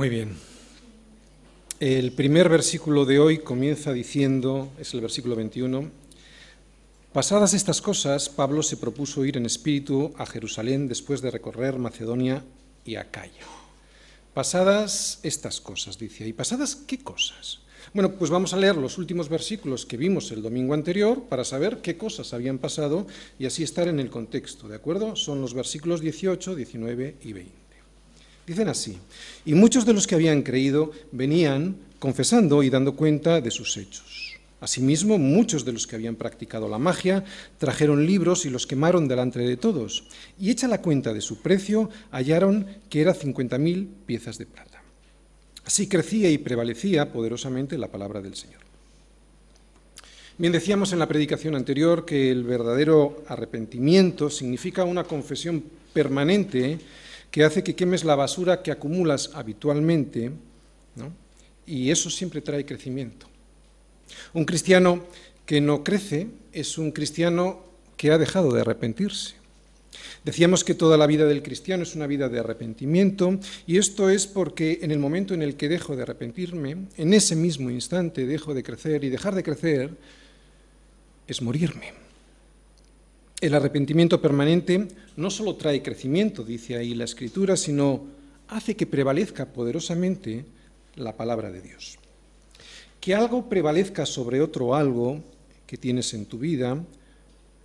[0.00, 0.30] Muy bien.
[1.78, 5.90] El primer versículo de hoy comienza diciendo, es el versículo 21,
[7.12, 12.44] Pasadas estas cosas, Pablo se propuso ir en espíritu a Jerusalén después de recorrer Macedonia
[12.84, 13.42] y Acaya.
[14.32, 16.32] Pasadas estas cosas, dice ahí.
[16.32, 17.62] ¿Pasadas qué cosas?
[17.92, 21.78] Bueno, pues vamos a leer los últimos versículos que vimos el domingo anterior para saber
[21.82, 23.08] qué cosas habían pasado
[23.40, 25.16] y así estar en el contexto, ¿de acuerdo?
[25.16, 27.52] Son los versículos 18, 19 y 20.
[28.46, 28.96] Dicen así,
[29.44, 34.29] y muchos de los que habían creído venían confesando y dando cuenta de sus hechos.
[34.60, 37.24] Asimismo, muchos de los que habían practicado la magia
[37.56, 40.04] trajeron libros y los quemaron delante de todos,
[40.38, 44.82] y hecha la cuenta de su precio, hallaron que era cincuenta mil piezas de plata.
[45.64, 48.60] Así crecía y prevalecía poderosamente la palabra del Señor.
[50.36, 56.78] Bien, decíamos en la predicación anterior que el verdadero arrepentimiento significa una confesión permanente
[57.30, 60.32] que hace que quemes la basura que acumulas habitualmente,
[61.66, 63.29] y eso siempre trae crecimiento.
[64.34, 65.04] Un cristiano
[65.46, 67.64] que no crece es un cristiano
[67.96, 69.34] que ha dejado de arrepentirse.
[70.24, 74.26] Decíamos que toda la vida del cristiano es una vida de arrepentimiento y esto es
[74.26, 78.54] porque en el momento en el que dejo de arrepentirme, en ese mismo instante dejo
[78.54, 79.90] de crecer y dejar de crecer
[81.26, 81.92] es morirme.
[83.40, 88.04] El arrepentimiento permanente no solo trae crecimiento, dice ahí la Escritura, sino
[88.48, 90.44] hace que prevalezca poderosamente
[90.96, 91.99] la palabra de Dios.
[93.00, 95.22] Que algo prevalezca sobre otro algo
[95.66, 96.76] que tienes en tu vida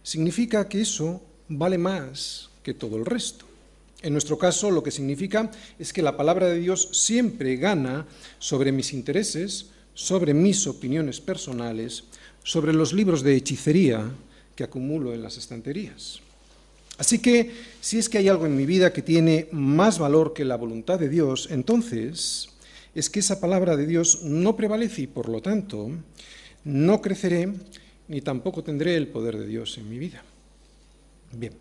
[0.02, 3.46] significa que eso vale más que todo el resto.
[4.02, 8.06] En nuestro caso, lo que significa es que la palabra de Dios siempre gana
[8.40, 12.04] sobre mis intereses, sobre mis opiniones personales,
[12.44, 14.12] sobre los libros de hechicería,
[14.56, 16.20] que acumulo en las estanterías.
[16.98, 17.52] Así que
[17.82, 20.98] si es que hay algo en mi vida que tiene más valor que la voluntad
[20.98, 22.50] de Dios, entonces
[22.96, 25.92] es que esa palabra de Dios no prevalece y por lo tanto
[26.64, 27.54] no creceré
[28.08, 30.24] ni tampoco tendré el poder de Dios en mi vida.
[31.34, 31.54] Bien,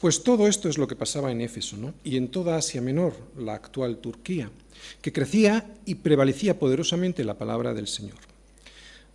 [0.00, 1.94] pues todo esto es lo que pasaba en Éfeso ¿no?
[2.04, 4.50] y en toda Asia Menor, la actual Turquía,
[5.00, 8.18] que crecía y prevalecía poderosamente la palabra del Señor.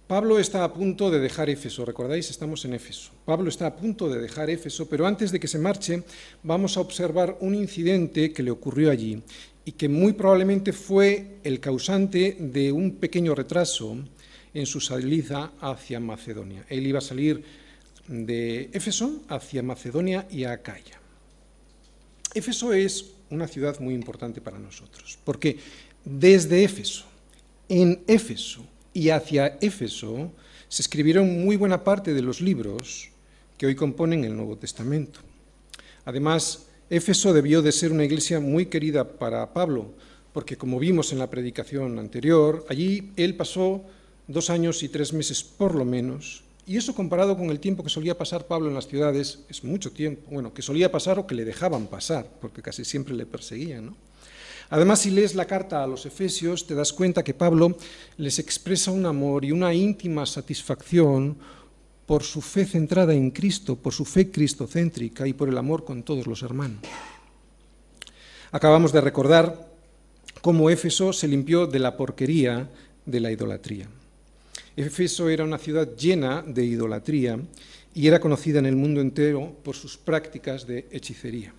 [0.07, 3.11] Pablo está a punto de dejar Éfeso, recordáis, estamos en Éfeso.
[3.25, 6.03] Pablo está a punto de dejar Éfeso, pero antes de que se marche
[6.43, 9.21] vamos a observar un incidente que le ocurrió allí
[9.67, 13.97] y que muy probablemente fue el causante de un pequeño retraso
[14.53, 16.65] en su salida hacia Macedonia.
[16.69, 17.43] Él iba a salir
[18.07, 21.01] de Éfeso hacia Macedonia y a Acaya.
[22.33, 25.57] Éfeso es una ciudad muy importante para nosotros, porque
[26.05, 27.03] desde Éfeso,
[27.67, 30.31] en Éfeso, y hacia Éfeso
[30.69, 33.09] se escribieron muy buena parte de los libros
[33.57, 35.19] que hoy componen el Nuevo Testamento.
[36.05, 39.91] Además, Éfeso debió de ser una iglesia muy querida para Pablo,
[40.31, 43.83] porque como vimos en la predicación anterior, allí él pasó
[44.27, 47.89] dos años y tres meses por lo menos, y eso comparado con el tiempo que
[47.89, 51.35] solía pasar Pablo en las ciudades, es mucho tiempo, bueno, que solía pasar o que
[51.35, 53.93] le dejaban pasar, porque casi siempre le perseguían.
[54.69, 57.77] Además, si lees la carta a los Efesios, te das cuenta que Pablo
[58.17, 61.37] les expresa un amor y una íntima satisfacción
[62.07, 66.01] por su fe centrada en Cristo, por su fe cristocéntrica y por el amor con
[66.01, 66.79] todos los hermanos.
[68.51, 69.67] Acabamos de recordar
[70.41, 72.69] cómo Éfeso se limpió de la porquería
[73.05, 73.89] de la idolatría.
[74.77, 77.39] Éfeso era una ciudad llena de idolatría
[77.93, 81.53] y era conocida en el mundo entero por sus prácticas de hechicería.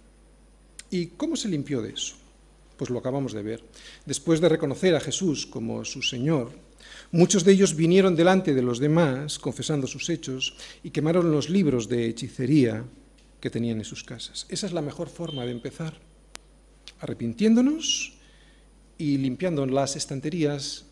[0.90, 2.14] ¿Y cómo se limpió de eso?
[2.78, 3.62] Pues lo acabamos de ver.
[4.06, 6.52] Después de reconocer a Jesús como su Señor,
[7.12, 11.88] muchos de ellos vinieron delante de los demás, confesando sus hechos, y quemaron los libros
[11.88, 12.84] de hechicería
[13.40, 14.46] que tenían en sus casas.
[14.48, 15.94] Esa es la mejor forma de empezar,
[17.00, 18.14] arrepintiéndonos
[18.98, 20.86] y limpiando las estanterías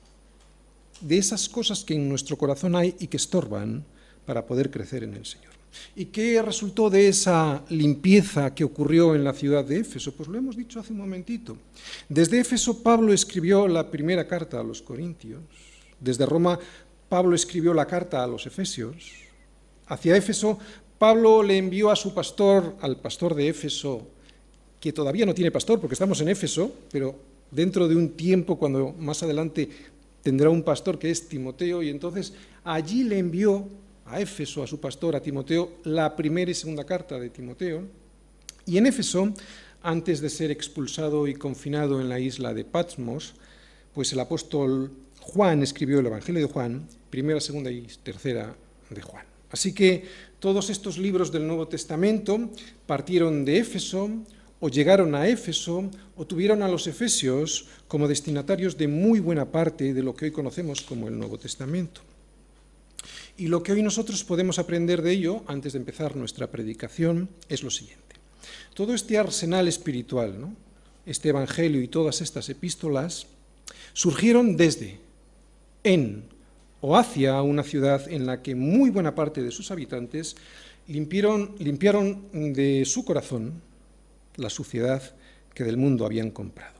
[1.00, 3.84] de esas cosas que en nuestro corazón hay y que estorban
[4.24, 5.56] para poder crecer en el Señor.
[5.94, 10.12] ¿Y qué resultó de esa limpieza que ocurrió en la ciudad de Éfeso?
[10.12, 11.58] Pues lo hemos dicho hace un momentito.
[12.08, 15.40] Desde Éfeso Pablo escribió la primera carta a los Corintios.
[16.00, 16.58] Desde Roma
[17.08, 19.12] Pablo escribió la carta a los Efesios.
[19.86, 20.58] Hacia Éfeso
[20.98, 24.06] Pablo le envió a su pastor, al pastor de Éfeso,
[24.80, 27.14] que todavía no tiene pastor porque estamos en Éfeso, pero
[27.50, 29.68] dentro de un tiempo, cuando más adelante
[30.22, 32.32] tendrá un pastor que es Timoteo, y entonces
[32.64, 33.68] allí le envió
[34.06, 37.82] a Éfeso, a su pastor, a Timoteo, la primera y segunda carta de Timoteo.
[38.64, 39.34] Y en Éfeso,
[39.82, 43.34] antes de ser expulsado y confinado en la isla de Patmos,
[43.92, 44.90] pues el apóstol
[45.26, 48.54] Juan escribió el Evangelio de Juan, primera, segunda y tercera
[48.88, 49.26] de Juan.
[49.50, 50.04] Así que
[50.38, 52.38] todos estos libros del Nuevo Testamento
[52.86, 54.08] partieron de Éfeso
[54.60, 59.92] o llegaron a Éfeso o tuvieron a los efesios como destinatarios de muy buena parte
[59.92, 62.02] de lo que hoy conocemos como el Nuevo Testamento.
[63.36, 67.64] Y lo que hoy nosotros podemos aprender de ello, antes de empezar nuestra predicación, es
[67.64, 68.14] lo siguiente.
[68.74, 70.54] Todo este arsenal espiritual,
[71.04, 73.26] este Evangelio y todas estas epístolas,
[73.92, 75.05] surgieron desde,
[75.86, 76.24] en
[76.80, 80.36] o hacia una ciudad en la que muy buena parte de sus habitantes
[80.88, 83.62] limpiaron, limpiaron de su corazón
[84.36, 85.02] la suciedad
[85.54, 86.76] que del mundo habían comprado.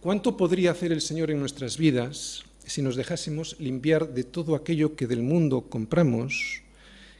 [0.00, 4.96] ¿Cuánto podría hacer el Señor en nuestras vidas si nos dejásemos limpiar de todo aquello
[4.96, 6.62] que del mundo compramos,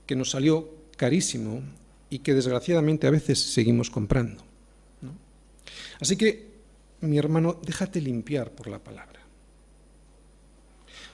[0.07, 1.61] que nos salió carísimo
[2.09, 4.43] y que desgraciadamente a veces seguimos comprando?
[6.01, 6.49] Así que,
[7.03, 9.20] mi hermano, déjate limpiar por la palabra.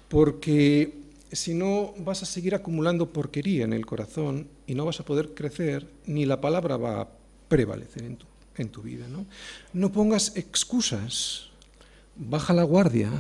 [0.08, 0.94] Porque
[1.32, 5.34] si no vas a seguir acumulando porquería en el corazón y no vas a poder
[5.34, 7.08] crecer, ni la palabra va a
[7.48, 9.06] prevalecer en tu, vida.
[9.72, 11.50] no pongas excusas,
[12.16, 13.10] baja la guardia,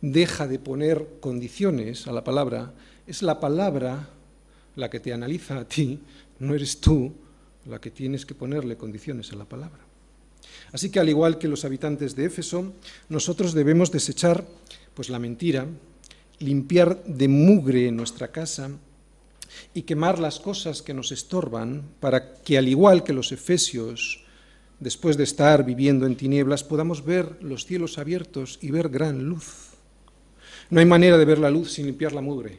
[0.00, 2.72] deja de poner condiciones a la palabra.
[3.06, 4.08] Es la palabra
[4.76, 6.00] la que te analiza a ti,
[6.38, 7.12] no eres tú
[7.66, 9.80] la que tienes que ponerle condiciones a la palabra.
[10.72, 12.72] Así que al igual que los habitantes de Éfeso,
[13.08, 14.44] nosotros debemos desechar
[14.94, 15.66] pues la mentira,
[16.38, 18.70] limpiar de mugre nuestra casa
[19.72, 24.24] y quemar las cosas que nos estorban para que, al igual que los efesios,
[24.80, 29.70] después de estar viviendo en tinieblas, podamos ver los cielos abiertos y ver gran luz.
[30.70, 32.58] No hay manera de ver la luz sin limpiar la mugre.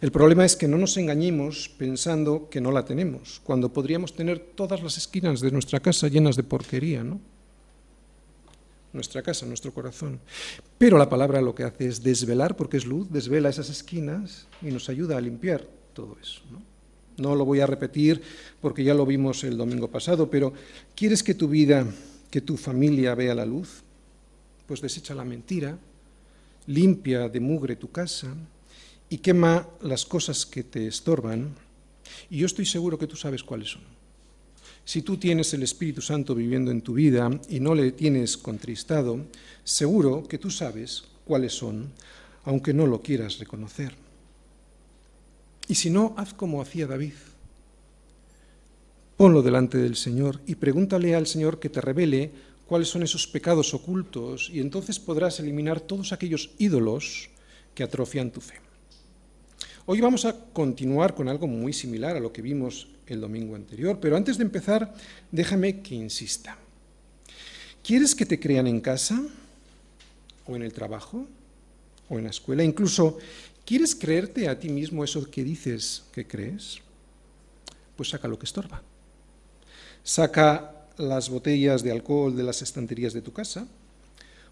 [0.00, 4.38] El problema es que no nos engañemos pensando que no la tenemos, cuando podríamos tener
[4.38, 7.20] todas las esquinas de nuestra casa llenas de porquería, ¿no?
[8.92, 10.20] Nuestra casa, nuestro corazón.
[10.78, 14.66] Pero la palabra lo que hace es desvelar, porque es luz, desvela esas esquinas y
[14.66, 16.42] nos ayuda a limpiar todo eso.
[16.50, 16.70] ¿no?
[17.34, 18.22] lo voy a repetir
[18.60, 20.52] porque ya lo vimos el domingo pasado, pero
[20.94, 21.86] ¿quieres que tu vida,
[22.30, 23.82] que tu familia vea la luz?
[24.66, 25.78] Pues desecha la mentira,
[26.66, 28.34] limpia de mugre tu casa
[29.08, 31.54] y quema las cosas que te estorban.
[32.30, 33.99] Y yo estoy seguro que tú sabes cuáles son.
[34.84, 39.24] Si tú tienes el Espíritu Santo viviendo en tu vida y no le tienes contristado,
[39.62, 41.92] seguro que tú sabes cuáles son,
[42.44, 43.94] aunque no lo quieras reconocer.
[45.68, 47.12] Y si no, haz como hacía David.
[49.16, 52.32] Ponlo delante del Señor y pregúntale al Señor que te revele
[52.66, 57.28] cuáles son esos pecados ocultos y entonces podrás eliminar todos aquellos ídolos
[57.74, 58.69] que atrofian tu fe.
[59.86, 63.98] Hoy vamos a continuar con algo muy similar a lo que vimos el domingo anterior,
[63.98, 64.94] pero antes de empezar,
[65.32, 66.58] déjame que insista.
[67.82, 69.20] ¿Quieres que te crean en casa
[70.46, 71.26] o en el trabajo
[72.10, 72.62] o en la escuela?
[72.62, 73.16] Incluso,
[73.64, 76.78] ¿quieres creerte a ti mismo eso que dices que crees?
[77.96, 78.82] Pues saca lo que estorba.
[80.04, 83.66] Saca las botellas de alcohol de las estanterías de tu casa,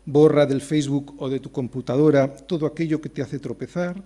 [0.07, 4.03] borra del Facebook o de tu computadora todo aquello que te hace tropezar,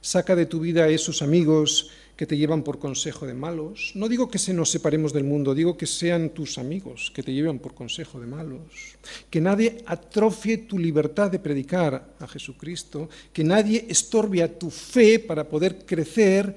[0.00, 3.92] saca de tu vida a esos amigos que te llevan por consejo de malos.
[3.94, 7.32] No digo que se nos separemos del mundo, digo que sean tus amigos que te
[7.32, 8.96] llevan por consejo de malos.
[9.30, 15.18] Que nadie atrofie tu libertad de predicar a Jesucristo, que nadie estorbe a tu fe
[15.18, 16.54] para poder crecer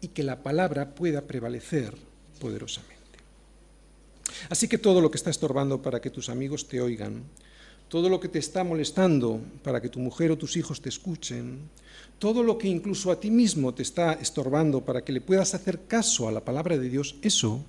[0.00, 1.94] y que la palabra pueda prevalecer
[2.40, 2.96] poderosamente.
[4.48, 7.22] Así que todo lo que está estorbando para que tus amigos te oigan,
[7.88, 11.60] todo lo que te está molestando para que tu mujer o tus hijos te escuchen,
[12.18, 15.86] todo lo que incluso a ti mismo te está estorbando para que le puedas hacer
[15.86, 17.64] caso a la palabra de Dios, eso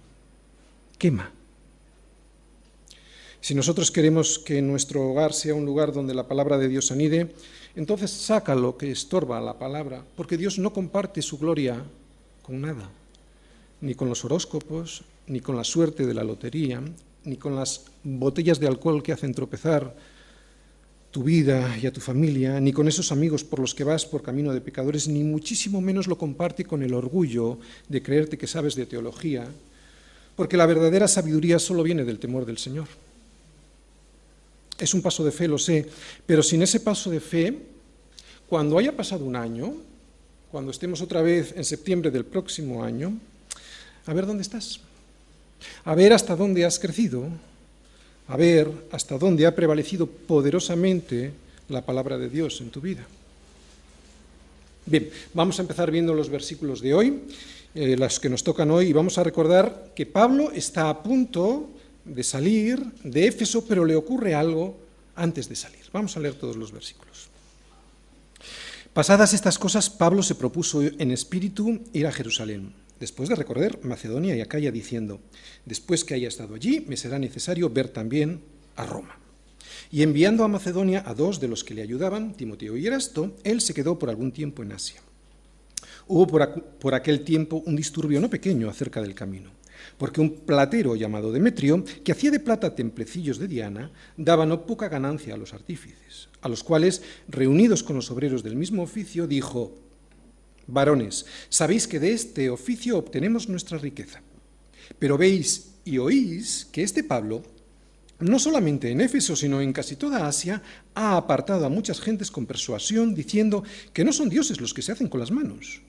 [0.98, 1.32] quema.
[3.42, 7.34] Si nosotros queremos que nuestro hogar sea un lugar donde la palabra de Dios anide,
[7.76, 11.84] entonces saca lo que estorba la palabra, porque Dios no comparte su gloria
[12.42, 12.90] con nada,
[13.82, 16.82] ni con los horóscopos, ni con la suerte de la lotería,
[17.28, 19.94] ni con las botellas de alcohol que hacen tropezar
[21.12, 24.24] tu vida y a tu familia, ni con esos amigos por los que vas por
[24.24, 28.76] camino de pecadores, ni muchísimo menos lo comparte con el orgullo de creerte que sabes
[28.76, 29.48] de teología,
[30.36, 32.88] porque la verdadera sabiduría solo viene del temor del Señor.
[34.80, 35.90] Es un paso de fe, lo sé,
[36.26, 37.58] pero sin ese paso de fe,
[38.48, 39.74] cuando haya pasado un año,
[40.52, 43.18] cuando estemos otra vez en septiembre del próximo año,
[44.06, 44.80] a ver dónde estás,
[45.86, 47.26] a ver hasta dónde has crecido,
[48.28, 51.32] a ver hasta dónde ha prevalecido poderosamente
[51.70, 53.06] la palabra de Dios en tu vida.
[54.86, 57.20] Bien, vamos a empezar viendo los versículos de hoy,
[57.76, 61.70] eh, las que nos tocan hoy, y vamos a recordar que Pablo está a punto
[62.06, 64.78] de salir de Éfeso, pero le ocurre algo
[65.16, 65.82] antes de salir.
[65.92, 67.28] Vamos a leer todos los versículos.
[68.94, 74.36] Pasadas estas cosas, Pablo se propuso en espíritu ir a Jerusalén, después de recorrer Macedonia
[74.36, 75.20] y Acaya, diciendo,
[75.66, 78.42] después que haya estado allí, me será necesario ver también
[78.76, 79.20] a Roma.
[79.92, 83.62] Y enviando a Macedonia a dos de los que le ayudaban, Timoteo y Erasto, él
[83.62, 85.02] se quedó por algún tiempo en Asia.
[86.08, 89.58] Hubo por, por aquel tiempo un disturbio no pequeño acerca del camino
[89.98, 94.90] porque un platero llamado Demetrio, que hacía de plata templecillos de Diana, daba no poca
[94.90, 99.76] ganancia a los artífices, a los cuales, reunidos con los obreros del mismo oficio, dijo,
[100.68, 104.22] varones, sabéis que de este oficio obtenemos nuestra riqueza,
[105.00, 107.44] pero veis y oís que este Pablo,
[108.20, 110.62] no solamente en Éfeso, sino en casi toda Asia,
[110.94, 114.92] ha apartado a muchas gentes con persuasión, diciendo que no son dioses los que se
[114.92, 115.82] hacen con las manos,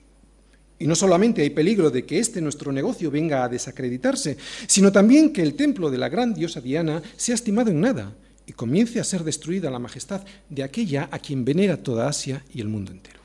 [0.79, 5.33] y no solamente hay peligro de que este nuestro negocio venga a desacreditarse, sino también
[5.33, 9.03] que el templo de la gran diosa Diana sea estimado en nada y comience a
[9.03, 13.18] ser destruida la majestad de aquella a quien venera toda Asia y el mundo entero.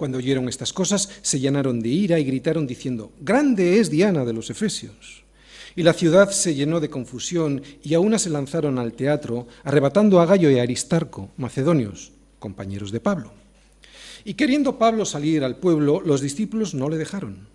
[0.00, 4.32] Cuando oyeron estas cosas, se llenaron de ira y gritaron diciendo, Grande es Diana de
[4.32, 5.24] los Efesios.
[5.76, 10.18] Y la ciudad se llenó de confusión y a una se lanzaron al teatro, arrebatando
[10.18, 13.30] a Gallo y a Aristarco, macedonios, compañeros de Pablo.
[14.24, 17.48] Y queriendo Pablo salir al pueblo, los discípulos no le dejaron.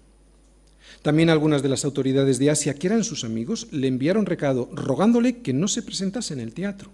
[1.01, 5.37] También algunas de las autoridades de Asia, que eran sus amigos, le enviaron recado rogándole
[5.37, 6.91] que no se presentase en el teatro.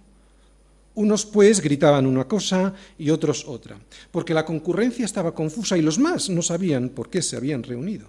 [0.94, 3.78] Unos pues gritaban una cosa y otros otra,
[4.10, 8.06] porque la concurrencia estaba confusa y los más no sabían por qué se habían reunido.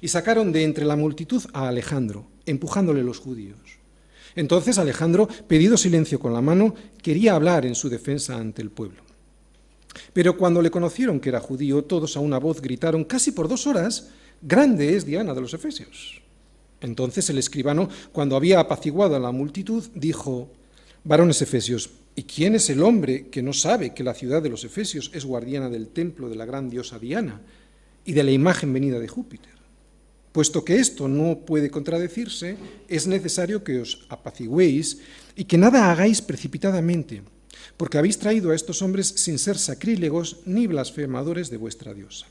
[0.00, 3.58] Y sacaron de entre la multitud a Alejandro, empujándole los judíos.
[4.34, 9.02] Entonces Alejandro, pedido silencio con la mano, quería hablar en su defensa ante el pueblo.
[10.12, 13.68] Pero cuando le conocieron que era judío, todos a una voz gritaron casi por dos
[13.68, 14.08] horas,
[14.42, 16.20] Grande es Diana de los Efesios.
[16.80, 20.50] Entonces el escribano, cuando había apaciguado a la multitud, dijo,
[21.04, 24.64] Varones Efesios, ¿y quién es el hombre que no sabe que la ciudad de los
[24.64, 27.42] Efesios es guardiana del templo de la gran diosa Diana
[28.04, 29.52] y de la imagen venida de Júpiter?
[30.32, 32.56] Puesto que esto no puede contradecirse,
[32.88, 34.98] es necesario que os apaciguéis
[35.36, 37.22] y que nada hagáis precipitadamente
[37.76, 42.26] porque habéis traído a estos hombres sin ser sacrílegos ni blasfemadores de vuestra diosa.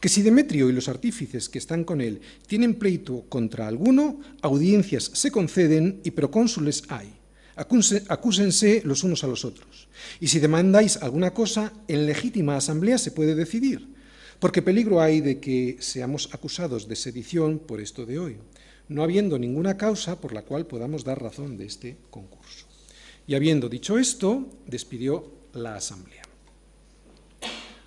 [0.00, 5.10] Que si Demetrio y los artífices que están con él tienen pleito contra alguno, audiencias
[5.12, 7.12] se conceden y procónsules hay.
[7.56, 9.88] Acúsense los unos a los otros.
[10.20, 13.88] Y si demandáis alguna cosa, en legítima asamblea se puede decidir,
[14.38, 18.36] porque peligro hay de que seamos acusados de sedición por esto de hoy,
[18.88, 22.66] no habiendo ninguna causa por la cual podamos dar razón de este concurso.
[23.26, 26.22] Y habiendo dicho esto, despidió la asamblea.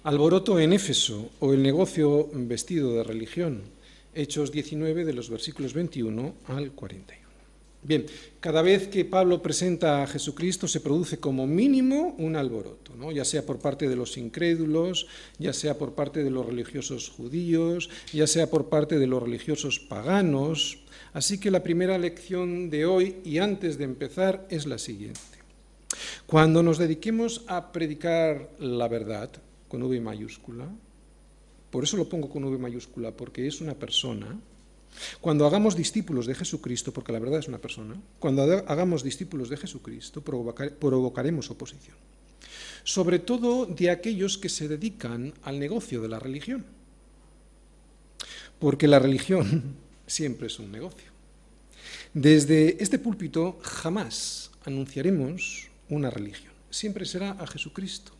[0.03, 3.61] Alboroto en Éfeso o el negocio vestido de religión.
[4.15, 7.18] Hechos 19 de los versículos 21 al 41.
[7.81, 8.05] Bien,
[8.41, 13.45] cada vez que Pablo presenta a Jesucristo se produce como mínimo un alboroto, ya sea
[13.45, 15.07] por parte de los incrédulos,
[15.37, 19.79] ya sea por parte de los religiosos judíos, ya sea por parte de los religiosos
[19.79, 20.79] paganos.
[21.13, 25.21] Así que la primera lección de hoy y antes de empezar es la siguiente.
[26.27, 29.31] Cuando nos dediquemos a predicar la verdad
[29.69, 30.69] con V mayúscula,
[31.71, 34.39] por eso lo pongo con V mayúscula, porque es una persona,
[35.21, 39.57] cuando hagamos discípulos de Jesucristo, porque la verdad es una persona, cuando hagamos discípulos de
[39.57, 41.95] Jesucristo, provocaremos oposición.
[42.83, 46.65] Sobre todo de aquellos que se dedican al negocio de la religión.
[48.59, 49.75] Porque la religión
[50.07, 51.09] siempre es un negocio.
[52.13, 56.53] Desde este púlpito jamás anunciaremos una religión.
[56.69, 58.11] Siempre será a Jesucristo.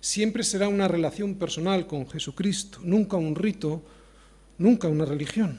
[0.00, 3.82] Siempre será una relación personal con Jesucristo, nunca un rito,
[4.58, 5.58] nunca una religión.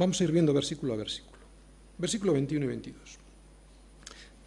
[0.00, 1.36] Vamos a ir viendo versículo a versículo.
[1.98, 3.18] Versículo 21 y 22.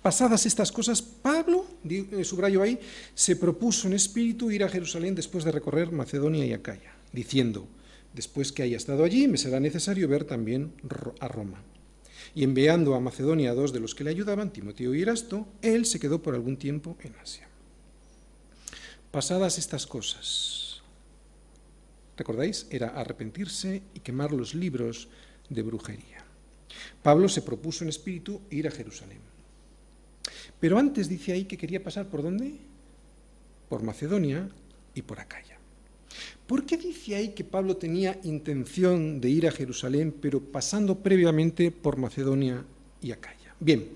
[0.02, 2.80] Pasadas estas cosas, Pablo, eh, subrayo ahí,
[3.14, 7.68] se propuso en espíritu ir a Jerusalén después de recorrer Macedonia y Acaya, diciendo,
[8.16, 10.74] después que haya estado allí, me será necesario ver también
[11.20, 11.62] a Roma
[12.34, 15.86] y enviando a Macedonia a dos de los que le ayudaban, Timoteo y Erasto, él
[15.86, 17.48] se quedó por algún tiempo en Asia.
[19.12, 20.82] Pasadas estas cosas,
[22.18, 22.66] ¿recordáis?
[22.72, 25.10] Era arrepentirse y quemar los libros
[25.50, 26.24] de brujería.
[27.02, 29.20] Pablo se propuso en espíritu ir a Jerusalén.
[30.60, 32.56] Pero antes dice ahí que quería pasar por dónde?
[33.70, 34.50] Por Macedonia
[34.96, 35.58] y por Acaya.
[36.48, 41.72] ¿Por qué dice ahí que Pablo tenía intención de ir a Jerusalén, pero pasando previamente
[41.72, 42.64] por Macedonia
[43.02, 43.56] y Acaya?
[43.60, 43.88] Bien,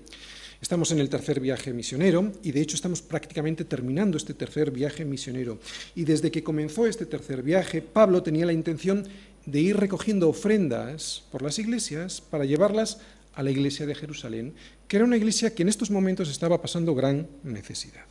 [0.60, 5.04] Estamos en el tercer viaje misionero y de hecho estamos prácticamente terminando este tercer viaje
[5.04, 5.60] misionero.
[5.94, 9.06] Y desde que comenzó este tercer viaje, Pablo tenía la intención
[9.50, 12.98] de ir recogiendo ofrendas por las iglesias para llevarlas
[13.34, 14.52] a la iglesia de Jerusalén,
[14.86, 18.04] que era una iglesia que en estos momentos estaba pasando gran necesidad.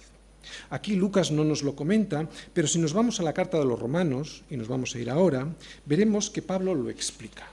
[0.69, 3.79] Aquí Lucas no nos lo comenta, pero si nos vamos a la carta de los
[3.79, 5.47] romanos, y nos vamos a ir ahora,
[5.85, 7.47] veremos que Pablo lo explica.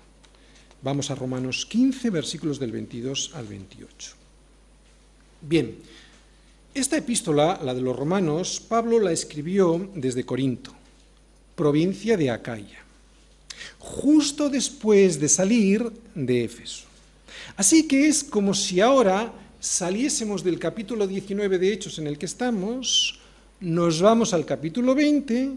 [0.82, 4.12] Vamos a Romanos 15, versículos del 22 al 28.
[5.42, 5.76] Bien,
[6.72, 10.72] esta epístola, la de los romanos, Pablo la escribió desde Corinto,
[11.54, 12.83] provincia de Acaya,
[13.78, 16.84] justo después de salir de Éfeso.
[17.56, 22.26] Así que es como si ahora saliésemos del capítulo 19 de Hechos en el que
[22.26, 23.18] estamos,
[23.60, 25.52] nos vamos al capítulo 20,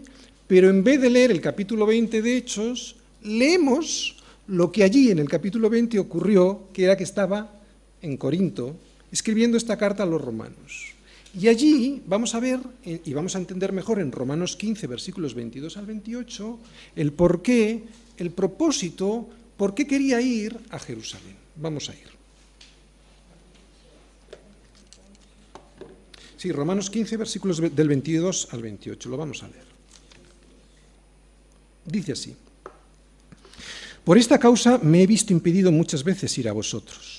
[0.46, 5.18] pero en vez de leer el capítulo 20 de Hechos, leemos lo que allí en
[5.18, 7.52] el capítulo 20 ocurrió, que era que estaba
[8.00, 8.76] en Corinto
[9.12, 10.94] escribiendo esta carta a los romanos.
[11.38, 15.76] Y allí vamos a ver y vamos a entender mejor en Romanos 15, versículos 22
[15.76, 16.58] al 28,
[16.96, 17.84] el por qué,
[18.16, 21.36] el propósito, por qué quería ir a Jerusalén.
[21.54, 22.08] Vamos a ir.
[26.36, 29.66] Sí, Romanos 15, versículos del 22 al 28, lo vamos a leer.
[31.84, 32.34] Dice así,
[34.04, 37.17] por esta causa me he visto impedido muchas veces ir a vosotros.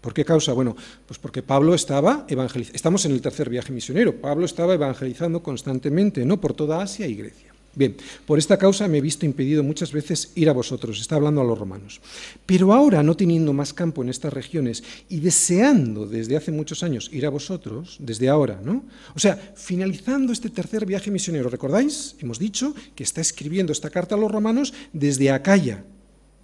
[0.00, 0.52] ¿Por qué causa?
[0.52, 0.76] Bueno,
[1.06, 6.24] pues porque Pablo estaba evangelizando, estamos en el tercer viaje misionero, Pablo estaba evangelizando constantemente,
[6.24, 7.48] no por toda Asia y Grecia.
[7.74, 11.40] Bien, por esta causa me he visto impedido muchas veces ir a vosotros, está hablando
[11.40, 12.00] a los romanos.
[12.44, 17.08] Pero ahora, no teniendo más campo en estas regiones y deseando desde hace muchos años
[17.12, 18.84] ir a vosotros, desde ahora, ¿no?
[19.14, 22.16] O sea, finalizando este tercer viaje misionero, ¿recordáis?
[22.18, 25.84] Hemos dicho que está escribiendo esta carta a los romanos desde Acaya,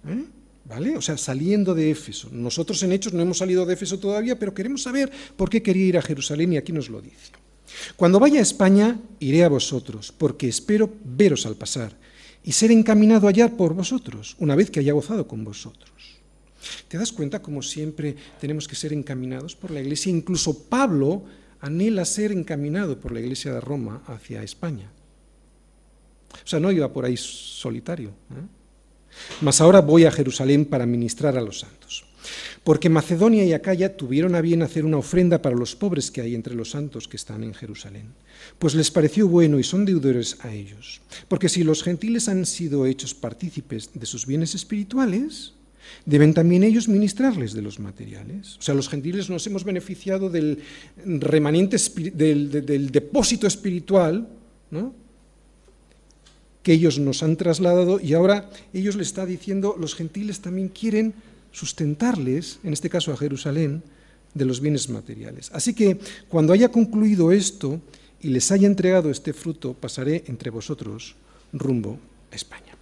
[0.07, 0.25] ¿eh?
[0.65, 0.97] ¿Vale?
[0.97, 2.29] O sea, saliendo de Éfeso.
[2.31, 5.85] Nosotros en Hechos no hemos salido de Éfeso todavía, pero queremos saber por qué quería
[5.85, 7.31] ir a Jerusalén y aquí nos lo dice.
[7.95, 11.95] Cuando vaya a España, iré a vosotros, porque espero veros al pasar
[12.43, 15.91] y ser encaminado allá por vosotros, una vez que haya gozado con vosotros.
[16.87, 20.09] ¿Te das cuenta cómo siempre tenemos que ser encaminados por la Iglesia?
[20.09, 21.23] Incluso Pablo
[21.59, 24.91] anhela ser encaminado por la Iglesia de Roma hacia España.
[26.33, 28.09] O sea, no iba por ahí solitario.
[28.09, 28.64] ¿eh?
[29.41, 32.05] Mas ahora voy a Jerusalén para ministrar a los santos.
[32.63, 36.33] Porque Macedonia y Acaya tuvieron a bien hacer una ofrenda para los pobres que hay
[36.33, 38.07] entre los santos que están en Jerusalén,
[38.57, 42.87] pues les pareció bueno y son deudores a ellos, porque si los gentiles han sido
[42.87, 45.53] hechos partícipes de sus bienes espirituales,
[46.05, 48.57] deben también ellos ministrarles de los materiales.
[48.57, 50.59] O sea, los gentiles nos hemos beneficiado del
[51.05, 51.77] remanente,
[52.13, 54.27] del, depósito espiritual,
[56.65, 61.13] que ellos nos han trasladado y ahora ellos le está diciendo, los gentiles también quieren
[61.51, 63.83] sustentarles, en este caso a Jerusalén,
[64.33, 65.51] de los bienes materiales.
[65.53, 67.79] Así que cuando haya concluido esto
[68.19, 71.13] y les haya entregado este fruto, pasaré entre vosotros
[71.53, 71.99] rumbo
[72.31, 72.75] a España.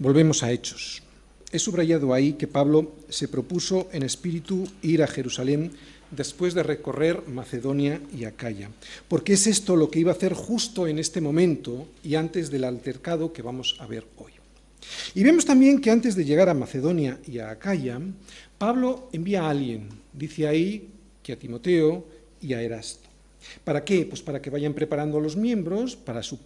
[0.00, 1.04] Volvemos a Hechos.
[1.52, 5.70] He subrayado ahí que Pablo se propuso en espíritu ir a Jerusalén
[6.10, 8.70] después de recorrer Macedonia y Acaya,
[9.08, 12.64] porque es esto lo que iba a hacer justo en este momento y antes del
[12.64, 14.32] altercado que vamos a ver hoy.
[15.14, 18.00] Y vemos también que antes de llegar a Macedonia y a Acaya,
[18.56, 20.88] Pablo envía a alguien, dice ahí
[21.22, 22.06] que a Timoteo
[22.40, 23.08] y a Erasto.
[23.64, 24.04] ¿Para qué?
[24.04, 26.38] Pues para que vayan preparando a los miembros para su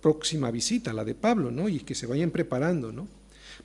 [0.00, 1.68] próxima visita, la de Pablo, ¿no?
[1.68, 3.06] Y que se vayan preparando, ¿no?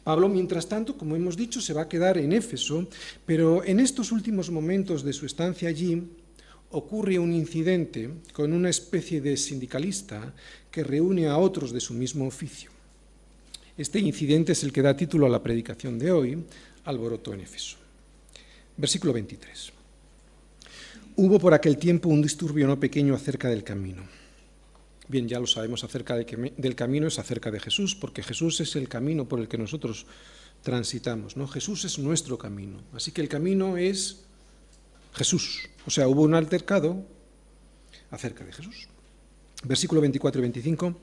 [0.05, 2.85] Pablo, mientras tanto, como hemos dicho, se va a quedar en Éfeso,
[3.25, 5.97] pero en estos últimos momentos de su estancia allí
[6.69, 10.31] ocurre un incidente con una especie de sindicalista
[10.69, 12.69] que reúne a otros de su mismo oficio.
[13.75, 16.37] Este incidente es el que da título a la predicación de hoy,
[16.83, 17.77] alboroto en Éfeso.
[18.77, 19.73] Versículo 23.
[21.15, 24.03] Hubo por aquel tiempo un disturbio no pequeño acerca del camino.
[25.07, 28.89] Bien, ya lo sabemos acerca del camino, es acerca de Jesús, porque Jesús es el
[28.89, 30.05] camino por el que nosotros
[30.63, 31.37] transitamos.
[31.37, 31.47] ¿no?
[31.47, 32.81] Jesús es nuestro camino.
[32.93, 34.25] Así que el camino es
[35.13, 35.69] Jesús.
[35.85, 37.05] O sea, hubo un altercado
[38.09, 38.87] acerca de Jesús.
[39.63, 40.95] Versículo 24 y 25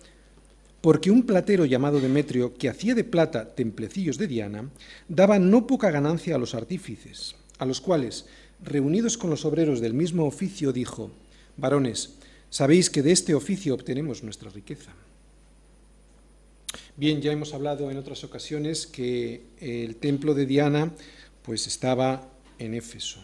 [0.82, 4.68] porque un platero llamado Demetrio, que hacía de plata templecillos de Diana,
[5.08, 8.26] daba no poca ganancia a los artífices, a los cuales,
[8.60, 11.12] reunidos con los obreros del mismo oficio, dijo,
[11.56, 12.16] varones,
[12.52, 14.92] sabéis que de este oficio obtenemos nuestra riqueza.
[16.96, 20.92] Bien, ya hemos hablado en otras ocasiones que el templo de Diana
[21.42, 23.18] pues estaba en Éfeso.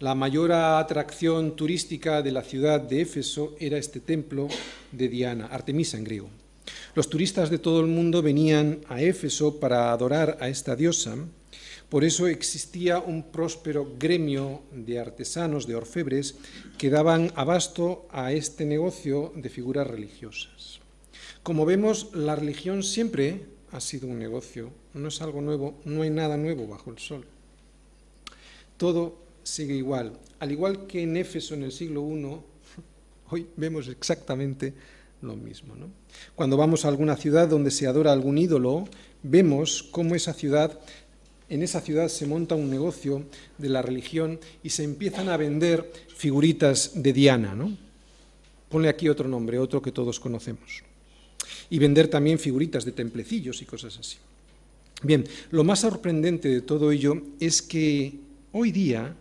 [0.00, 4.48] La mayor atracción turística de la ciudad de Éfeso era este templo
[4.90, 6.30] de Diana, Artemisa en griego.
[6.94, 11.16] Los turistas de todo el mundo venían a Éfeso para adorar a esta diosa,
[11.88, 16.36] Por eso existía un próspero gremio de artesanos, de orfebres,
[16.76, 20.80] que daban abasto a este negocio de figuras religiosas.
[21.42, 26.10] Como vemos, la religión siempre ha sido un negocio, no es algo nuevo, no hay
[26.10, 27.24] nada nuevo bajo el sol.
[28.76, 30.12] Todo sigue igual.
[30.40, 32.36] Al igual que en Éfeso en el siglo I,
[33.30, 34.74] hoy vemos exactamente
[35.22, 35.74] lo mismo.
[36.34, 38.88] Cuando vamos a alguna ciudad donde se adora algún ídolo,
[39.22, 40.78] vemos cómo esa ciudad,
[41.48, 43.24] en esa ciudad se monta un negocio
[43.56, 47.54] de la religión y se empiezan a vender figuritas de Diana.
[47.54, 47.76] ¿no?
[48.68, 50.82] Ponle aquí otro nombre, otro que todos conocemos.
[51.70, 54.16] Y vender también figuritas de templecillos y cosas así.
[55.02, 58.14] Bien, lo más sorprendente de todo ello es que
[58.52, 59.14] hoy día,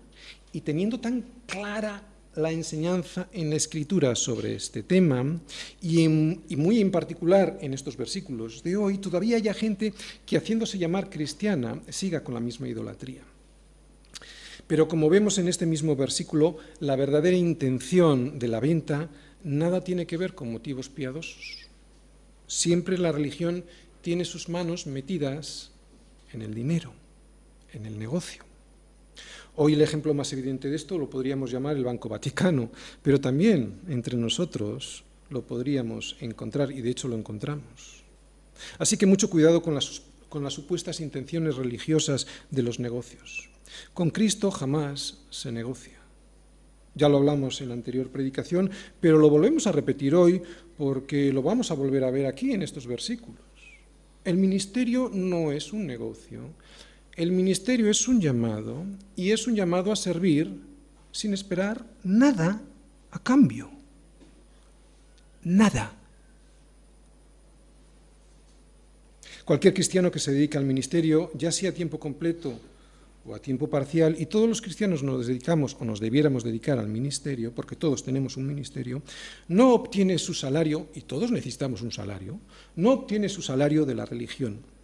[0.52, 2.04] y teniendo tan clara
[2.38, 5.40] la enseñanza en la escritura sobre este tema
[5.82, 9.94] y, muy en particular en estos versículos de hoy, todavía hay gente
[10.26, 13.24] que haciéndose llamar cristiana siga con la misma idolatría.
[14.68, 19.10] Pero como vemos en este mismo versículo, la verdadera intención de la venta
[19.44, 21.68] nada tiene que ver con motivos piadosos.
[22.48, 23.66] Siempre la religión
[24.02, 25.72] tiene sus manos metidas
[26.34, 26.94] en el dinero,
[27.74, 28.47] en el negocio.
[29.60, 32.70] Hoy el ejemplo más evidente de esto lo podríamos llamar el Banco Vaticano,
[33.02, 38.04] pero también entre nosotros lo podríamos encontrar y de hecho lo encontramos.
[38.78, 40.04] Así que mucho cuidado con las,
[40.54, 43.50] supuestas intenciones religiosas de los negocios.
[43.96, 45.98] Con Cristo jamás se negocia.
[46.94, 48.70] Ya lo hablamos en la anterior predicación,
[49.02, 50.40] pero lo volvemos a repetir hoy
[50.78, 53.42] porque lo vamos a volver a ver aquí en estos versículos.
[54.24, 56.42] El ministerio no es un negocio,
[57.18, 60.54] el ministerio es un llamado y es un llamado a servir
[61.12, 62.62] sin esperar nada
[63.10, 63.72] a cambio.
[65.44, 65.94] Nada.
[69.46, 72.60] Cualquier cristiano que se dedique al ministerio, ya sea a tiempo completo
[73.26, 76.88] o a tiempo parcial, y todos los cristianos nos dedicamos o nos debiéramos dedicar al
[76.88, 79.02] ministerio, porque todos tenemos un ministerio,
[79.48, 82.40] no obtiene su salario, y todos necesitamos un salario,
[82.76, 84.77] no obtiene su salario de la religión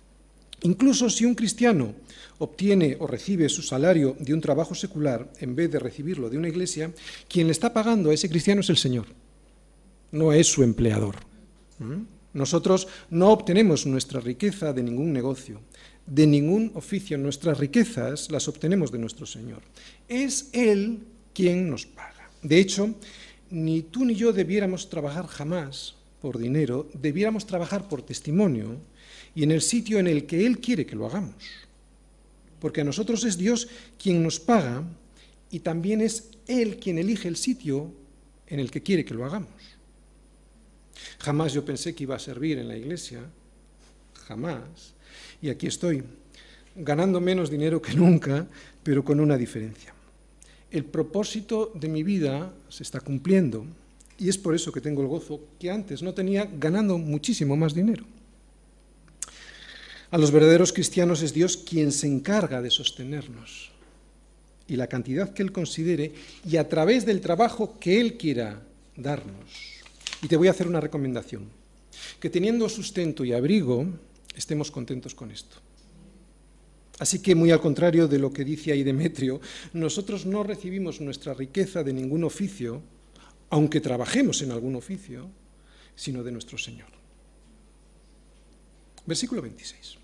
[0.64, 1.94] Incluso si un cristiano
[2.40, 6.50] obtiene o recibe su salario de un trabajo secular en vez de recibirlo de una
[6.50, 6.92] iglesia,
[7.28, 9.08] quien le está pagando a ese cristiano es el Señor,
[10.12, 11.16] no es su empleador.
[11.80, 12.04] ¿Mm?
[12.34, 15.62] Nosotros no obtenemos nuestra riqueza de ningún negocio,
[16.08, 17.18] de ningún oficio.
[17.18, 19.62] Nuestras riquezas las obtenemos de nuestro Señor.
[20.08, 22.30] Es Él quien nos paga.
[22.42, 22.96] De hecho,
[23.52, 28.78] ni tú ni yo debiéramos trabajar jamás por dinero, debiéramos trabajar por testimonio
[29.36, 31.36] y en el sitio en el que Él quiere que lo hagamos.
[32.60, 33.68] Porque a nosotros es Dios
[34.02, 34.84] quien nos paga
[35.50, 37.92] y también es Él quien elige el sitio
[38.48, 39.50] en el que quiere que lo hagamos.
[41.20, 43.22] Jamás yo pensé que iba a servir en la iglesia,
[44.28, 44.94] jamás.
[45.42, 46.04] Y aquí estoy,
[46.76, 48.48] ganando menos dinero que nunca,
[48.84, 49.94] pero con una diferencia.
[50.72, 53.66] El propósito de mi vida se está cumpliendo
[54.18, 57.74] y es por eso que tengo el gozo que antes no tenía ganando muchísimo más
[57.74, 58.06] dinero.
[60.14, 63.72] A los verdaderos cristianos es Dios quien se encarga de sostenernos
[64.68, 66.14] y la cantidad que Él considere
[66.48, 68.62] y a través del trabajo que Él quiera
[68.96, 69.82] darnos.
[70.22, 71.50] Y te voy a hacer una recomendación,
[72.20, 73.88] que teniendo sustento y abrigo,
[74.36, 75.58] estemos contentos con esto.
[77.00, 79.42] Así que, muy al contrario de lo que dice ahí Demetrio,
[79.74, 82.84] nosotros no recibimos nuestra riqueza de ningún oficio,
[83.50, 85.28] aunque trabajemos en algún oficio,
[85.96, 86.90] sino de nuestro Señor.
[89.08, 90.03] Versículo 26.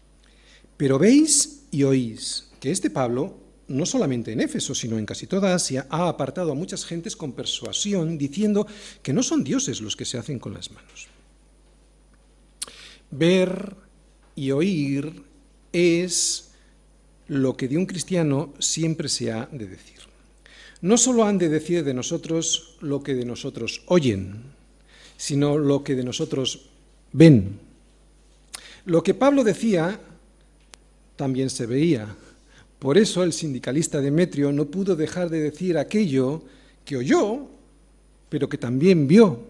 [0.79, 3.35] Pero veis y oís que este Pablo,
[3.67, 7.33] no solamente en Éfeso, sino en casi toda Asia, ha apartado a muchas gentes con
[7.33, 8.65] persuasión, diciendo
[9.03, 11.09] que no son dioses los que se hacen con las manos.
[13.11, 13.75] Ver
[14.37, 15.21] y oír
[15.73, 16.51] es
[17.27, 19.99] lo que de un cristiano siempre se ha de decir.
[20.79, 24.43] No solo han de decir de nosotros lo que de nosotros oyen,
[25.17, 26.69] sino lo que de nosotros
[27.11, 27.59] ven.
[28.85, 29.99] Lo que Pablo decía
[31.19, 32.15] también se veía.
[32.79, 36.43] Por eso el sindicalista Demetrio no pudo dejar de decir aquello
[36.85, 37.45] que oyó,
[38.29, 39.43] pero que también vio.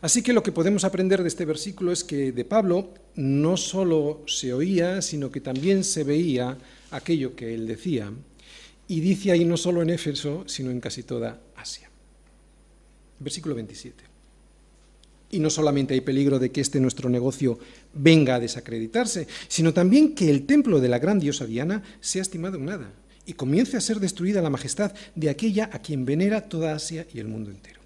[0.00, 4.22] Así que lo que podemos aprender de este versículo es que de Pablo no solo
[4.26, 6.56] se oía, sino que también se veía
[6.90, 8.10] aquello que él decía.
[8.88, 11.90] Y dice ahí no solo en Éfeso, sino en casi toda Asia.
[13.20, 14.07] Versículo 27.
[15.30, 17.58] Y no solamente hay peligro de que este nuestro negocio
[17.92, 22.56] venga a desacreditarse, sino también que el templo de la gran diosa Diana sea estimado
[22.56, 22.92] en nada
[23.26, 27.18] y comience a ser destruida la majestad de aquella a quien venera toda Asia y
[27.18, 27.78] el mundo entero.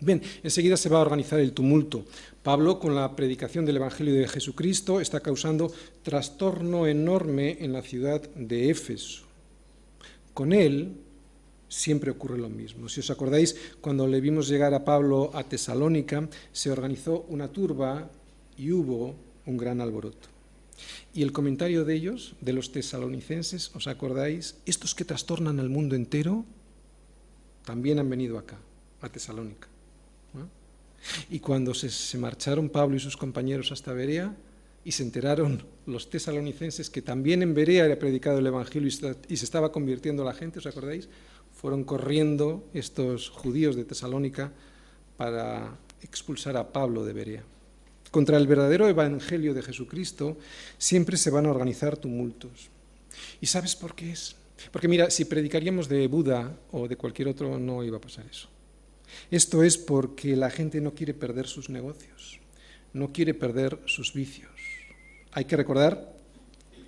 [0.00, 2.04] Bien, enseguida se va a organizar el tumulto.
[2.42, 5.70] Pablo, con la predicación del Evangelio de Jesucristo, está causando
[6.02, 9.22] trastorno enorme en la ciudad de Éfeso.
[10.34, 10.96] Con él
[11.72, 12.88] siempre ocurre lo mismo.
[12.88, 18.10] Si os acordáis, cuando le vimos llegar a Pablo a Tesalónica, se organizó una turba
[18.58, 19.14] y hubo
[19.46, 20.28] un gran alboroto.
[21.14, 24.56] Y el comentario de ellos, de los tesalonicenses, ¿os acordáis?
[24.66, 26.44] Estos que trastornan al mundo entero,
[27.64, 28.58] también han venido acá,
[29.00, 29.68] a Tesalónica.
[31.30, 34.36] Y cuando se, marcharon Pablo y sus compañeros hasta Berea
[34.84, 38.88] y se enteraron los tesalonicenses que también en Berea era predicado el Evangelio
[39.28, 41.08] y se estaba convirtiendo la gente, ¿os acordáis?
[41.62, 44.52] Fueron corriendo estos judíos de Tesalónica
[45.16, 47.44] para expulsar a Pablo de Berea.
[48.10, 50.36] Contra el verdadero Evangelio de Jesucristo
[50.76, 52.68] siempre se van a organizar tumultos.
[53.40, 54.36] ¿Y sabes por qué es?
[54.70, 58.48] Porque mira, si predicaríamos de Buda o de cualquier otro, no iba a pasar eso.
[59.30, 62.40] Esto es porque la gente no quiere perder sus negocios,
[62.92, 64.50] no quiere perder sus vicios.
[65.32, 66.12] Hay que recordar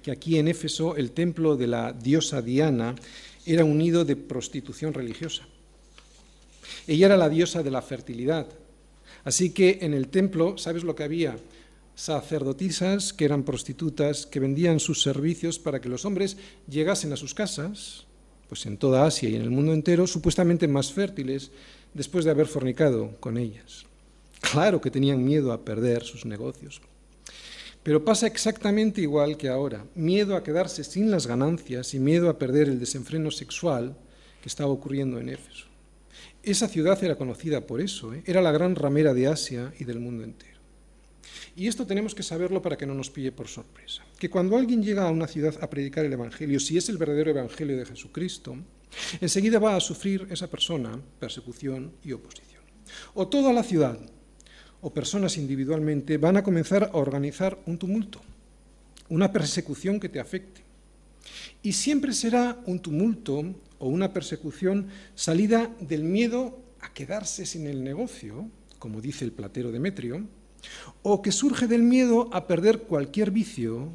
[0.02, 2.94] que aquí en Éfeso el templo de la diosa Diana
[3.46, 5.44] era un nido de prostitución religiosa.
[6.86, 8.46] Ella era la diosa de la fertilidad.
[9.24, 11.36] Así que en el templo, ¿sabes lo que había?
[11.94, 16.36] Sacerdotisas que eran prostitutas, que vendían sus servicios para que los hombres
[16.68, 18.06] llegasen a sus casas,
[18.48, 21.50] pues en toda Asia y en el mundo entero, supuestamente más fértiles
[21.94, 23.86] después de haber fornicado con ellas.
[24.40, 26.80] Claro que tenían miedo a perder sus negocios.
[27.84, 29.84] Pero pasa exactamente igual que ahora.
[29.94, 33.94] Miedo a quedarse sin las ganancias y miedo a perder el desenfreno sexual
[34.40, 35.66] que estaba ocurriendo en Éfeso.
[36.42, 38.22] Esa ciudad era conocida por eso, ¿eh?
[38.26, 40.58] era la gran ramera de Asia y del mundo entero.
[41.56, 44.02] Y esto tenemos que saberlo para que no nos pille por sorpresa.
[44.18, 47.30] Que cuando alguien llega a una ciudad a predicar el Evangelio, si es el verdadero
[47.30, 48.56] Evangelio de Jesucristo,
[49.20, 52.62] enseguida va a sufrir esa persona persecución y oposición.
[53.12, 53.98] O toda la ciudad
[54.84, 58.20] o personas individualmente van a comenzar a organizar un tumulto,
[59.08, 60.60] una persecución que te afecte.
[61.62, 67.82] Y siempre será un tumulto o una persecución salida del miedo a quedarse sin el
[67.82, 70.28] negocio, como dice el platero Demetrio,
[71.02, 73.88] o que surge del miedo a perder cualquier vicio,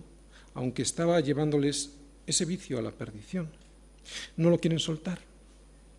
[0.56, 3.52] aunque estaba llevándoles ese vicio a la perdición.
[4.38, 5.20] No lo quieren soltar.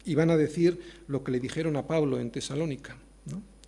[0.05, 2.96] Y van a decir lo que le dijeron a Pablo en Tesalónica.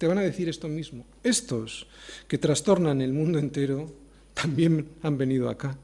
[0.02, 1.06] Te van a decir esto mismo.
[1.22, 1.86] Estos
[2.26, 3.88] que trastornan el mundo entero
[4.34, 5.78] también han venido acá.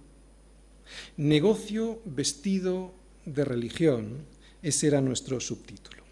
[1.16, 2.92] Negocio vestido
[3.24, 4.24] de religión,
[4.61, 6.02] ese era nuestro subtítulo.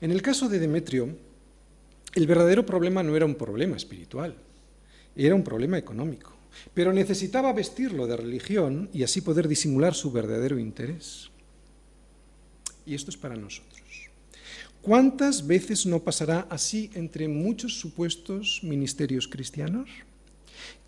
[0.00, 1.14] En el caso de Demetrio,
[2.14, 4.34] el verdadero problema no era un problema espiritual,
[5.14, 6.34] era un problema económico,
[6.72, 11.28] pero necesitaba vestirlo de religión y así poder disimular su verdadero interés.
[12.86, 13.75] Y esto es para nosotros.
[14.86, 19.90] ¿Cuántas veces no pasará así entre muchos supuestos ministerios cristianos?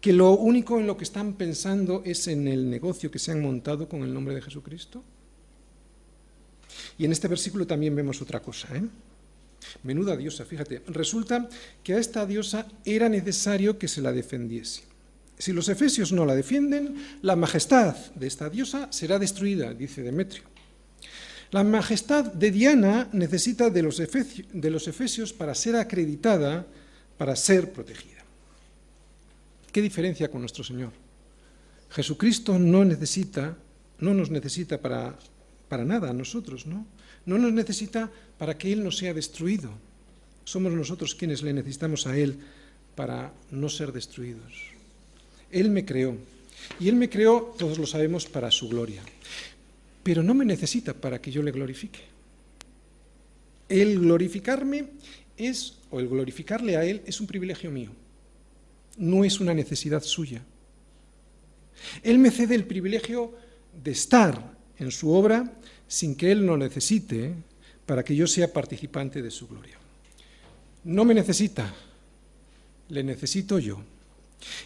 [0.01, 3.43] Que lo único en lo que están pensando es en el negocio que se han
[3.43, 5.03] montado con el nombre de Jesucristo.
[6.97, 8.69] Y en este versículo también vemos otra cosa.
[8.77, 8.85] ¿eh?
[9.83, 10.85] Menuda diosa, fíjate.
[10.87, 11.49] Resulta
[11.83, 14.83] que a esta diosa era necesario que se la defendiese.
[15.41, 20.45] Si los efesios no la defienden, la majestad de esta diosa será destruida, dice Demetrio.
[21.51, 26.67] La majestad de Diana necesita de los, efesios, para ser acreditada,
[27.17, 28.23] para ser protegida.
[29.73, 30.93] ¿Qué diferencia con nuestro Señor?
[31.91, 33.57] Jesucristo no necesita,
[33.99, 35.19] no nos necesita para,
[35.69, 36.87] para nada a nosotros, ¿no?
[37.25, 39.71] No nos necesita para que Él no sea destruido.
[40.45, 42.39] Somos nosotros quienes le necesitamos a Él
[42.95, 44.53] para no ser destruidos.
[45.51, 46.17] Él me creó.
[46.79, 49.03] Y Él me creó, todos lo sabemos, para su gloria
[50.09, 52.01] pero no me necesita para que yo le glorifique.
[53.69, 54.87] El glorificarme
[55.37, 57.91] es, o el glorificarle a Él, es un privilegio mío,
[58.97, 60.41] no es una necesidad suya.
[62.03, 63.35] Él me cede el privilegio
[63.85, 65.53] de estar en su obra
[65.87, 67.35] sin que Él lo necesite
[67.85, 69.77] para que yo sea participante de su gloria.
[70.85, 71.71] No me necesita,
[72.89, 73.83] le necesito yo.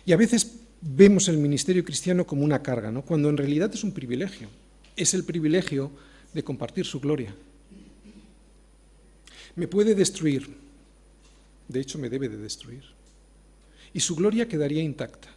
[0.06, 3.02] Y a veces vemos el ministerio cristiano como una carga, ¿no?
[3.02, 4.61] cuando en realidad es un privilegio
[4.96, 5.90] es el privilegio
[6.32, 7.34] de compartir su gloria.
[9.54, 10.48] Me puede destruir,
[11.68, 12.84] de hecho me debe de destruir,
[13.92, 15.28] y su gloria quedaría intacta.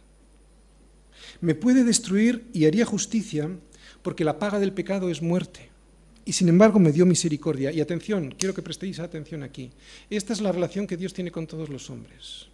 [1.40, 3.50] Me puede destruir y haría justicia
[4.02, 5.68] porque la paga del pecado es muerte.
[6.24, 7.70] Y sin embargo me dio misericordia.
[7.70, 9.70] Y atención, quiero que prestéis atención aquí.
[10.10, 12.46] Esta es la relación que Dios tiene con todos los hombres.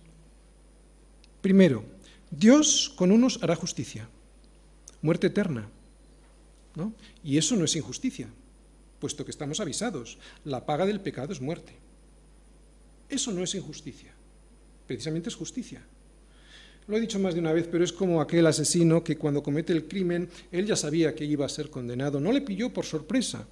[1.41, 1.85] Primero,
[2.31, 4.09] Dios con unos hará justicia,
[5.01, 5.69] muerte eterna.
[7.25, 8.29] Y eso no es injusticia,
[8.99, 10.19] puesto que estamos avisados.
[10.45, 11.73] La paga del pecado es muerte.
[13.09, 14.13] Eso no es injusticia,
[14.87, 15.83] precisamente es justicia.
[16.89, 19.73] Lo he dicho más de una vez, pero es como aquel asesino que cuando comete
[19.73, 22.19] el crimen, él ya sabía que iba a ser condenado.
[22.19, 23.47] No le pilló por sorpresa,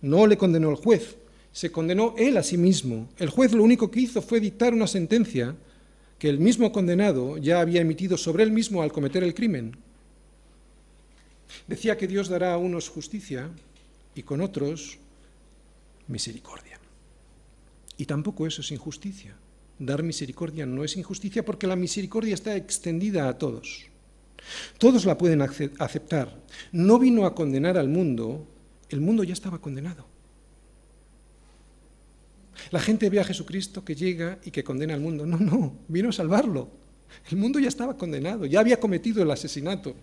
[0.00, 1.16] no le condenó el juez,
[1.52, 3.08] se condenó él a sí mismo.
[3.16, 5.54] El juez lo único que hizo fue dictar una sentencia
[6.18, 9.76] que el mismo condenado ya había emitido sobre él mismo al cometer el crimen.
[11.66, 13.50] Decía que Dios dará a unos justicia
[14.14, 14.98] y con otros
[16.08, 16.78] misericordia.
[17.96, 19.36] Y tampoco eso es injusticia.
[19.78, 23.86] Dar misericordia no es injusticia porque la misericordia está extendida a todos.
[24.78, 26.36] Todos la pueden aceptar.
[26.72, 28.46] No vino a condenar al mundo,
[28.90, 30.06] el mundo ya estaba condenado.
[32.70, 35.26] La gente ve a Jesucristo que llega y que condena al mundo.
[35.26, 36.68] No, no, vino a salvarlo.
[37.30, 39.94] El mundo ya estaba condenado, ya había cometido el asesinato.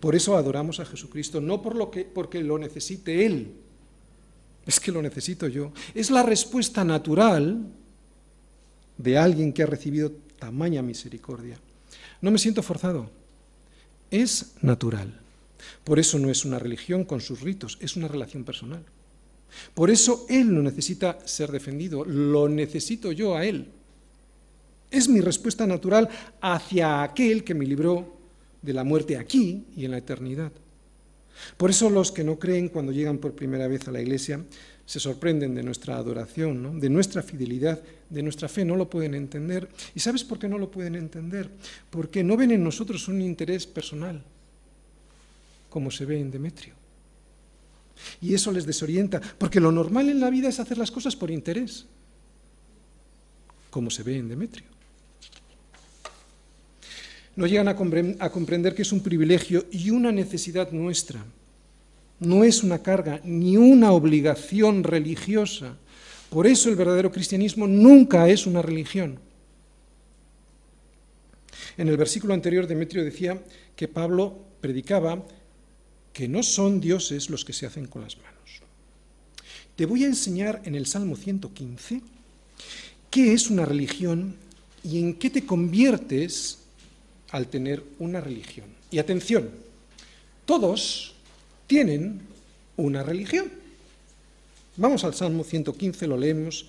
[0.00, 3.52] Por eso adoramos a Jesucristo, no por lo que, porque lo necesite Él,
[4.66, 5.72] es que lo necesito yo.
[5.94, 7.66] Es la respuesta natural
[8.96, 11.58] de alguien que ha recibido tamaña misericordia.
[12.20, 13.10] No me siento forzado,
[14.10, 15.20] es natural.
[15.84, 18.82] Por eso no es una religión con sus ritos, es una relación personal.
[19.74, 23.68] Por eso Él no necesita ser defendido, lo necesito yo a Él.
[24.90, 26.08] Es mi respuesta natural
[26.40, 28.19] hacia aquel que me libró
[28.62, 30.52] de la muerte aquí y en la eternidad.
[31.56, 34.44] Por eso los que no creen cuando llegan por primera vez a la iglesia
[34.84, 39.68] se sorprenden de nuestra adoración, de nuestra fidelidad, de nuestra fe, no lo pueden entender.
[39.94, 41.48] ¿Y sabes por qué no lo pueden entender?
[41.90, 44.22] Porque no ven en nosotros un interés personal,
[45.68, 46.74] como se ve en Demetrio.
[48.20, 51.30] Y eso les desorienta, porque lo normal en la vida es hacer las cosas por
[51.30, 51.86] interés,
[53.70, 54.69] como se ve en Demetrio
[57.36, 57.76] no llegan a,
[58.30, 61.24] comprender que es un privilegio y una necesidad nuestra.
[62.18, 65.76] No es una carga ni una obligación religiosa.
[66.28, 69.18] Por eso el verdadero cristianismo nunca es una religión.
[71.78, 73.40] En el versículo anterior Demetrio decía
[73.74, 75.24] que Pablo predicaba
[76.12, 78.60] que no son dioses los que se hacen con las manos.
[79.76, 82.02] Te voy a enseñar en el Salmo 115
[83.10, 84.34] qué es una religión
[84.84, 86.58] y en qué te conviertes
[87.30, 88.66] al tener una religión.
[88.90, 89.50] Y atención,
[90.44, 91.14] todos
[91.66, 92.22] tienen
[92.76, 93.50] una religión.
[94.76, 96.66] Vamos al Salmo 115, lo leemos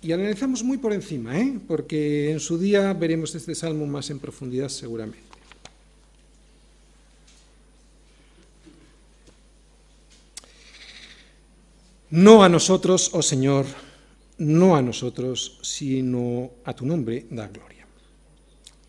[0.00, 1.58] y analizamos muy por encima, ¿eh?
[1.66, 5.26] porque en su día veremos este salmo más en profundidad seguramente.
[12.10, 13.66] No a nosotros, oh Señor,
[14.38, 17.77] no a nosotros, sino a tu nombre da gloria.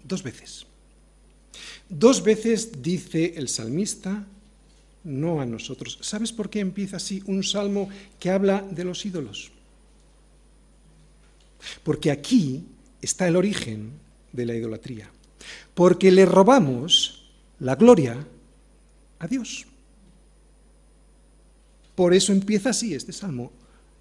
[0.03, 0.65] Dos veces.
[1.89, 4.25] Dos veces dice el salmista,
[5.03, 5.97] no a nosotros.
[6.01, 9.51] ¿Sabes por qué empieza así un salmo que habla de los ídolos?
[11.83, 12.63] Porque aquí
[13.01, 13.91] está el origen
[14.31, 15.09] de la idolatría.
[15.73, 18.25] Porque le robamos la gloria
[19.19, 19.65] a Dios.
[21.95, 23.51] Por eso empieza así este salmo.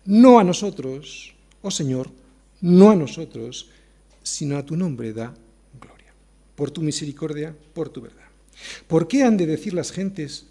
[0.05, 2.11] No a nosotros, oh Señor,
[2.61, 3.71] no a nosotros,
[4.23, 5.35] sino a tu nombre da
[6.59, 8.27] por tu misericordia, por tu verdad.
[8.88, 10.47] ¿Por qué han de decir las gentes,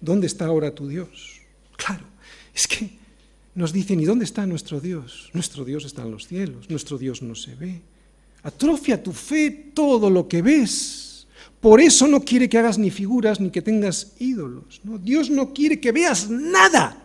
[0.00, 1.40] ¿dónde está ahora tu Dios?
[1.76, 2.04] Claro,
[2.52, 2.90] es que
[3.54, 5.30] nos dicen, ¿y dónde está nuestro Dios?
[5.32, 7.80] Nuestro Dios está en los cielos, nuestro Dios no se ve.
[8.42, 11.28] Atrofia tu fe todo lo que ves.
[11.60, 14.80] Por eso no quiere que hagas ni figuras ni que tengas ídolos.
[14.82, 14.98] ¿no?
[14.98, 17.00] Dios no quiere que veas nada.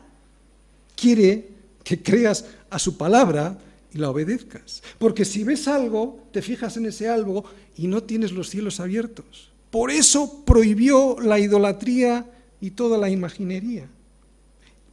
[0.95, 1.47] Quiere
[1.83, 3.55] que creas a su palabra
[3.93, 4.83] y la obedezcas.
[4.97, 7.43] Porque si ves algo, te fijas en ese algo
[7.77, 9.51] y no tienes los cielos abiertos.
[9.69, 13.87] Por eso prohibió la idolatría y toda la imaginería.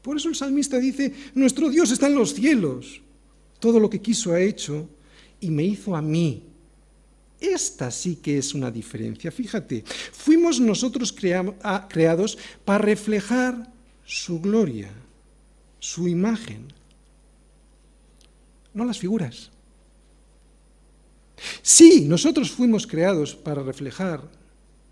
[0.03, 3.01] Por eso el salmista dice, nuestro Dios está en los cielos.
[3.59, 4.89] Todo lo que quiso ha hecho
[5.41, 6.43] y me hizo a mí.
[7.41, 9.31] Esta sí que es una diferencia.
[9.31, 13.73] Fíjate, fuimos nosotros creados para reflejar
[14.05, 14.91] su gloria,
[15.79, 16.67] su imagen
[18.75, 19.51] no las figuras.
[21.63, 24.23] Sí, nosotros fuimos creados para reflejar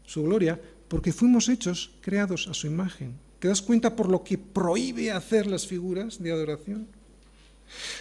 [0.05, 3.15] su gloria porque fuimos hechos, creados a su imagen.
[3.39, 6.87] ¿Te das cuenta por lo que prohíbe hacer las figuras de adoración?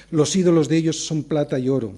[0.10, 1.94] Los ídolos de ellos son plata y oro,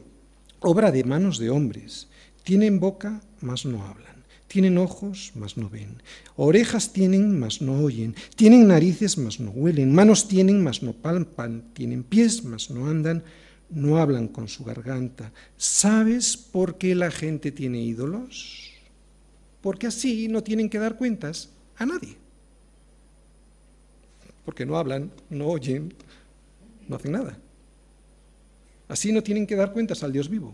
[0.60, 2.08] obra de manos de hombres.
[2.44, 4.24] Tienen boca, mas no hablan.
[4.48, 6.04] Tienen ojos, mas no ven.
[6.36, 8.16] Orejas tienen, mas no oyen.
[8.36, 9.96] Tienen narices, mas no huelen.
[9.96, 11.64] Manos tienen, mas no palpan.
[11.74, 13.24] Tienen pies, mas no andan
[13.74, 15.32] no hablan con su garganta.
[15.58, 18.72] ¿Sabes por qué la gente tiene ídolos?
[19.62, 22.18] Porque así no tienen que dar cuentas a nadie.
[24.46, 25.94] Porque no hablan, no oyen,
[26.88, 27.38] no hacen nada.
[28.88, 30.54] Así no tienen que dar cuentas al Dios vivo.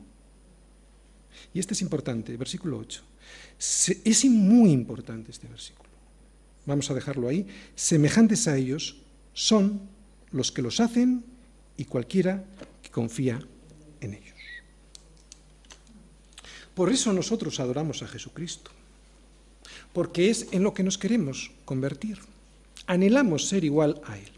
[1.54, 3.04] Y este es importante, versículo 8.
[3.58, 5.90] Es muy importante este versículo.
[6.66, 7.48] Vamos a dejarlo ahí.
[7.76, 8.98] Semejantes a ellos
[9.34, 9.82] son
[10.32, 11.24] los que los hacen
[11.78, 12.44] y cualquiera
[12.92, 13.40] confía
[14.02, 14.36] en ellos.
[16.74, 18.72] Por eso nosotros adoramos a Jesucristo,
[19.94, 22.20] porque es en lo que nos queremos convertir.
[22.88, 24.32] Anhelamos ser igual a Él.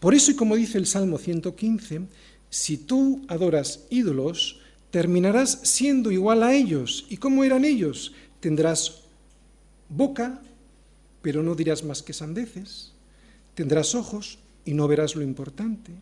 [0.00, 2.02] Por eso, y como dice el Salmo 115,
[2.50, 7.06] si tú adoras ídolos, terminarás siendo igual a ellos.
[7.08, 8.12] ¿Y cómo eran ellos?
[8.40, 9.02] Tendrás
[9.88, 10.40] boca,
[11.22, 12.92] pero no dirás más que sandeces.
[13.54, 15.92] Tendrás ojos y no verás lo importante.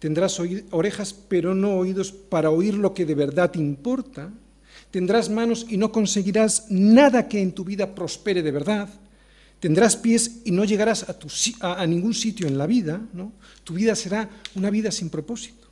[0.00, 0.40] Tendrás
[0.70, 4.32] orejas, pero no oídos para oír lo que de verdad importa.
[4.90, 8.88] Tendrás manos y no conseguirás nada que en tu vida prospere de verdad.
[9.60, 11.04] Tendrás pies y no llegarás
[11.60, 13.00] a, ningún sitio en la vida.
[13.12, 13.32] ¿no?
[13.62, 15.68] Tu vida será una vida sin propósito.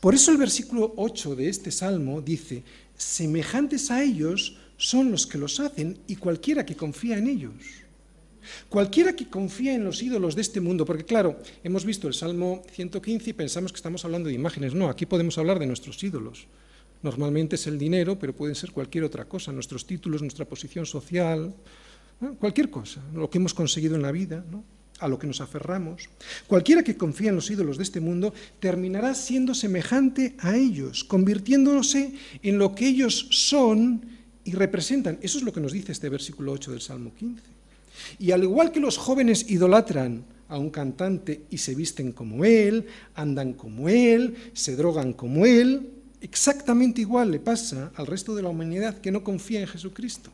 [0.00, 2.62] Por eso el versículo 8 de este salmo dice,
[2.96, 7.52] semejantes a ellos son los que los hacen y cualquiera que confía en ellos.
[8.68, 12.62] Cualquiera que confía en los ídolos de este mundo, porque claro, hemos visto el Salmo
[12.72, 14.74] 115 y pensamos que estamos hablando de imágenes.
[14.74, 16.46] No, aquí podemos hablar de nuestros ídolos.
[17.02, 21.54] Normalmente es el dinero, pero puede ser cualquier otra cosa, nuestros títulos, nuestra posición social,
[22.38, 24.44] cualquier cosa, lo que hemos conseguido en la vida,
[24.98, 26.08] a lo que nos aferramos.
[26.46, 32.14] Cualquiera que confía en los ídolos de este mundo terminará siendo semejante a ellos, convirtiéndose
[32.42, 34.02] en lo que ellos son
[34.44, 35.18] y representan.
[35.22, 37.55] Eso es lo que nos dice este versículo 8 del Salmo 15.
[38.18, 42.86] Y al igual que los jóvenes idolatran a un cantante y se visten como él,
[43.14, 45.90] andan como él, se drogan como él,
[46.20, 50.30] exactamente igual le pasa al resto de la humanidad que no confía en Jesucristo.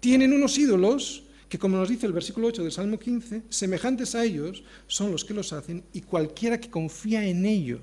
[0.00, 4.24] Tienen unos ídolos que, como nos dice el versículo 8 del Salmo 15, semejantes a
[4.24, 7.80] ellos son los que los hacen y cualquiera que confía en ellos.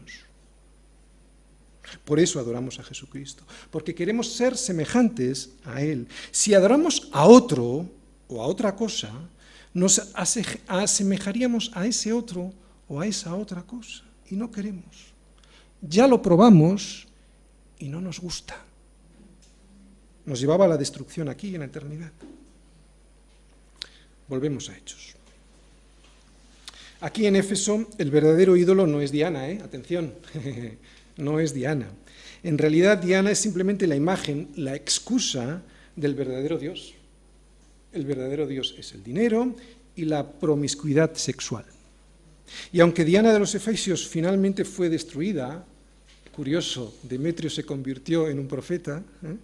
[2.05, 6.07] Por eso adoramos a Jesucristo, porque queremos ser semejantes a Él.
[6.31, 7.89] Si adoramos a otro
[8.31, 9.11] o a otra cosa,
[9.73, 12.53] nos asemejaríamos a ese otro
[12.87, 15.13] o a esa otra cosa, y no queremos.
[15.81, 17.07] Ya lo probamos
[17.79, 18.55] y no nos gusta.
[20.25, 22.11] Nos llevaba a la destrucción aquí en la eternidad.
[24.27, 25.15] Volvemos a Hechos.
[27.01, 29.59] Aquí en Éfeso el verdadero ídolo no es Diana, ¿eh?
[29.63, 30.13] atención,
[31.17, 31.89] no es Diana.
[32.43, 35.63] En realidad Diana es simplemente la imagen, la excusa
[35.95, 36.93] del verdadero Dios.
[37.93, 39.55] El verdadero Dios es el dinero
[39.95, 41.65] y la promiscuidad sexual.
[42.71, 45.65] Y aunque Diana de los Efesios finalmente fue destruida,
[46.31, 49.35] curioso, Demetrio se convirtió en un profeta, ¿eh?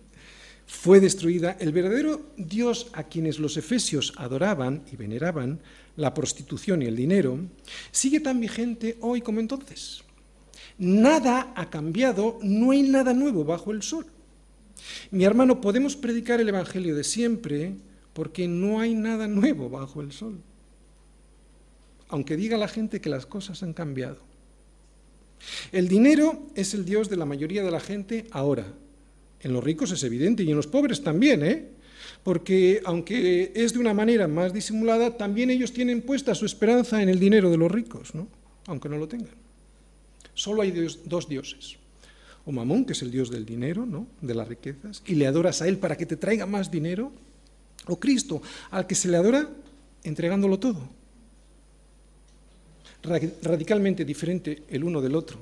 [0.65, 5.59] fue destruida, el verdadero Dios a quienes los efesios adoraban y veneraban,
[5.95, 7.39] la prostitución y el dinero,
[7.91, 10.03] sigue tan vigente hoy como entonces.
[10.77, 14.05] Nada ha cambiado, no hay nada nuevo bajo el sol.
[15.09, 17.73] Mi hermano, podemos predicar el Evangelio de siempre
[18.17, 20.39] porque no hay nada nuevo bajo el sol.
[22.07, 24.17] Aunque diga la gente que las cosas han cambiado.
[25.71, 28.73] El dinero es el Dios de la mayoría de la gente ahora,
[29.41, 31.67] en los ricos es evidente y en los pobres también, ¿eh?
[32.23, 37.09] Porque aunque es de una manera más disimulada, también ellos tienen puesta su esperanza en
[37.09, 38.27] el dinero de los ricos, ¿no?
[38.65, 39.35] Aunque no lo tengan.
[40.33, 40.71] Solo hay
[41.05, 41.77] dos dioses.
[42.47, 44.07] O Mamón, que es el dios del dinero, ¿no?
[44.21, 47.11] De las riquezas, y le adoras a él para que te traiga más dinero.
[47.87, 49.49] O Cristo, al que se le adora
[50.03, 50.89] entregándolo todo.
[53.41, 55.39] Radicalmente diferente el uno del otro.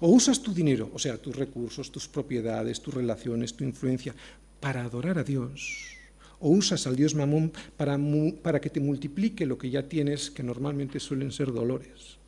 [0.00, 4.14] O usas tu dinero, o sea, tus recursos, tus propiedades, tus relaciones, tu influencia,
[4.60, 5.94] para adorar a Dios.
[6.40, 7.98] O usas al Dios Mamón para,
[8.42, 12.18] para que te multiplique lo que ya tienes, que normalmente suelen ser dolores.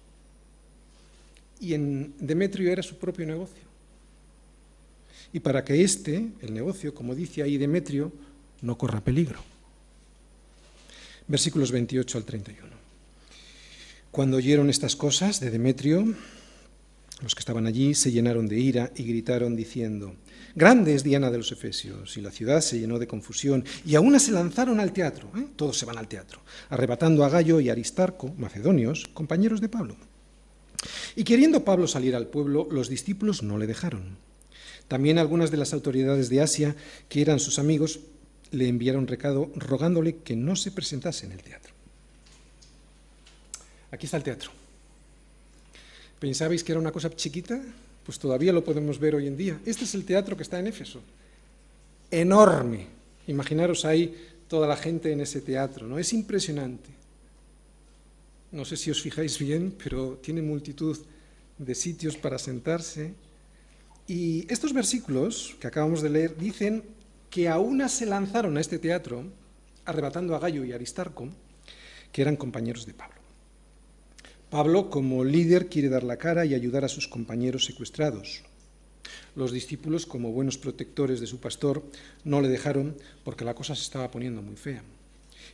[1.60, 3.70] Y en Demetrio era su propio negocio.
[5.32, 8.10] Y para que este, el negocio, como dice ahí Demetrio,
[8.62, 9.40] no corra peligro.
[11.28, 12.68] Versículos 28 al 31.
[14.10, 16.14] Cuando oyeron estas cosas de Demetrio,
[17.22, 20.16] los que estaban allí se llenaron de ira y gritaron diciendo,
[20.54, 24.18] Grande es Diana de los Efesios, y la ciudad se llenó de confusión, y aún
[24.18, 25.46] se lanzaron al teatro, ¿eh?
[25.54, 26.40] todos se van al teatro,
[26.70, 29.96] arrebatando a Gallo y Aristarco, macedonios, compañeros de Pablo.
[31.14, 34.16] Y queriendo Pablo salir al pueblo, los discípulos no le dejaron.
[34.88, 36.74] También algunas de las autoridades de Asia,
[37.08, 38.00] que eran sus amigos,
[38.52, 41.72] le enviaron recado rogándole que no se presentase en el teatro.
[43.90, 44.50] Aquí está el teatro.
[46.18, 47.60] ¿Pensabais que era una cosa chiquita?
[48.04, 49.60] Pues todavía lo podemos ver hoy en día.
[49.64, 51.00] Este es el teatro que está en Éfeso.
[52.10, 52.86] Enorme.
[53.26, 54.14] Imaginaros ahí
[54.48, 55.98] toda la gente en ese teatro, ¿no?
[55.98, 56.90] Es impresionante.
[58.52, 60.98] No sé si os fijáis bien, pero tiene multitud
[61.56, 63.14] de sitios para sentarse.
[64.08, 66.82] Y estos versículos que acabamos de leer dicen
[67.30, 69.24] que a una se lanzaron a este teatro,
[69.84, 71.28] arrebatando a Gallo y Aristarco,
[72.12, 73.20] que eran compañeros de Pablo.
[74.50, 78.42] Pablo, como líder, quiere dar la cara y ayudar a sus compañeros secuestrados.
[79.36, 81.84] Los discípulos, como buenos protectores de su pastor,
[82.24, 84.82] no le dejaron porque la cosa se estaba poniendo muy fea.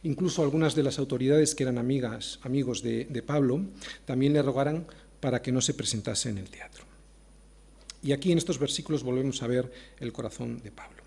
[0.02, 3.60] Incluso algunas de las autoridades que eran amigas, amigos de, de Pablo
[4.06, 4.86] también le rogaran
[5.20, 6.84] para que no se presentase en el teatro.
[8.02, 9.70] Y aquí en estos versículos volvemos a ver
[10.00, 11.05] el corazón de Pablo.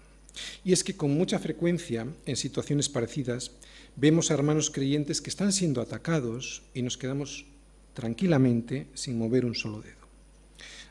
[0.63, 3.51] Y es que con mucha frecuencia, en situaciones parecidas,
[3.95, 7.45] vemos a hermanos creyentes que están siendo atacados y nos quedamos
[7.93, 9.99] tranquilamente sin mover un solo dedo.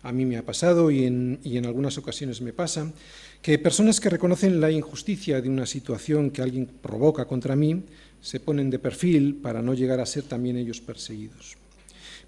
[0.02, 2.92] A mí me ha pasado y en, y en, algunas ocasiones me pasa
[3.42, 7.82] que personas que reconocen la injusticia de una situación que alguien provoca contra mí
[8.20, 11.56] se ponen de perfil para no llegar a ser también ellos perseguidos.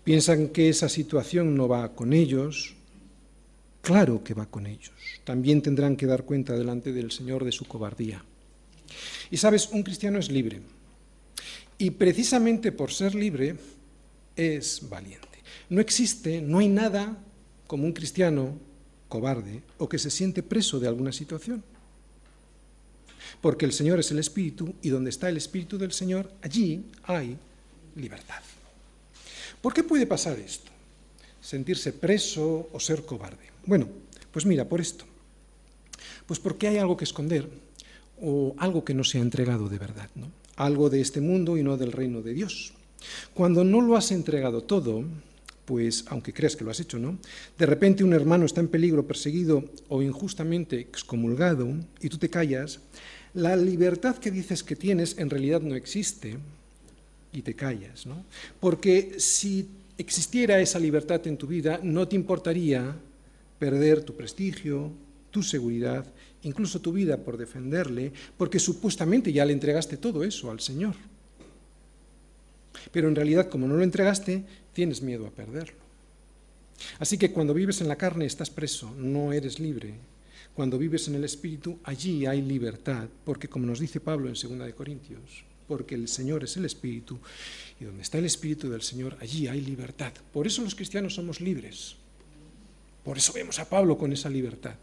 [0.04, 2.74] Piensan que esa situación no va con ellos.
[3.82, 4.92] Claro que va con ellos.
[5.24, 8.24] También tendrán que dar cuenta delante del Señor de su cobardía.
[9.30, 10.60] Y sabes, un cristiano es libre.
[11.78, 13.56] Y precisamente por ser libre
[14.36, 15.28] es valiente.
[15.70, 17.16] No existe, no hay nada
[17.66, 18.58] como un cristiano
[19.08, 21.62] cobarde o que se siente preso de alguna situación.
[23.40, 27.36] Porque el Señor es el Espíritu y donde está el Espíritu del Señor, allí hay
[27.96, 28.42] libertad.
[29.62, 30.70] ¿Por qué puede pasar esto?
[31.40, 33.49] Sentirse preso o ser cobarde.
[33.66, 33.88] Bueno,
[34.32, 35.04] pues mira, por esto.
[36.26, 37.48] Pues porque hay algo que esconder
[38.20, 40.30] o algo que no se ha entregado de verdad, ¿no?
[40.56, 42.72] Algo de este mundo y no del reino de Dios.
[43.34, 45.04] Cuando no lo has entregado todo,
[45.64, 47.18] pues aunque creas que lo has hecho, ¿no?
[47.58, 51.68] De repente un hermano está en peligro, perseguido o injustamente excomulgado
[52.00, 52.80] y tú te callas,
[53.34, 56.36] la libertad que dices que tienes en realidad no existe
[57.32, 58.24] y te callas, ¿no?
[58.58, 62.96] Porque si existiera esa libertad en tu vida, no te importaría
[63.60, 64.90] perder tu prestigio,
[65.30, 66.04] tu seguridad,
[66.42, 70.96] incluso tu vida por defenderle, porque supuestamente ya le entregaste todo eso al Señor.
[72.90, 74.42] Pero en realidad, como no lo entregaste,
[74.72, 75.78] tienes miedo a perderlo.
[76.98, 79.94] Así que cuando vives en la carne estás preso, no eres libre.
[80.54, 84.66] Cuando vives en el Espíritu, allí hay libertad, porque como nos dice Pablo en 2
[84.66, 87.18] de Corintios, porque el Señor es el Espíritu,
[87.78, 90.12] y donde está el Espíritu del Señor, allí hay libertad.
[90.32, 91.96] Por eso los cristianos somos libres.
[93.04, 94.74] Por eso vemos a Pablo con esa libertad.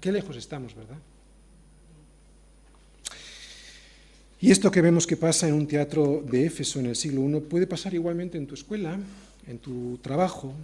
[0.00, 0.98] Qué lejos estamos, ¿verdad?
[4.40, 7.40] Y esto que vemos que pasa en un teatro de Éfeso en el siglo I
[7.40, 8.98] puede pasar igualmente en tu escuela,
[9.46, 10.54] en tu trabajo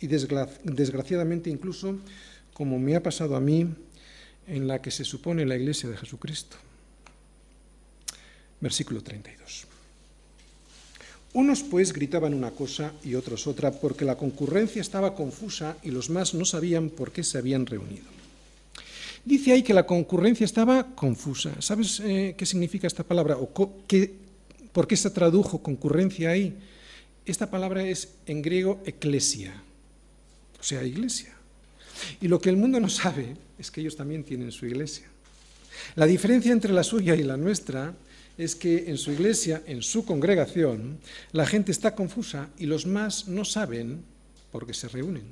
[0.00, 1.98] y desgraciadamente incluso,
[2.54, 3.68] como me ha pasado a mí,
[4.46, 6.56] en la que se supone la iglesia de Jesucristo.
[8.60, 9.67] Versículo 32.
[11.34, 16.08] Unos pues gritaban una cosa y otros otra porque la concurrencia estaba confusa y los
[16.08, 18.06] más no sabían por qué se habían reunido.
[19.24, 21.60] Dice ahí que la concurrencia estaba confusa.
[21.60, 23.36] ¿Sabes eh, qué significa esta palabra?
[23.36, 23.52] ¿O
[23.86, 24.14] qué,
[24.72, 26.56] ¿Por qué se tradujo concurrencia ahí?
[27.26, 29.52] Esta palabra es en griego eclesia,
[30.58, 31.34] o sea, iglesia.
[32.22, 35.06] Y lo que el mundo no sabe es que ellos también tienen su iglesia.
[35.94, 37.94] La diferencia entre la suya y la nuestra
[38.38, 40.98] es que en su iglesia, en su congregación,
[41.32, 44.04] la gente está confusa y los más no saben
[44.52, 45.24] por qué se reúnen.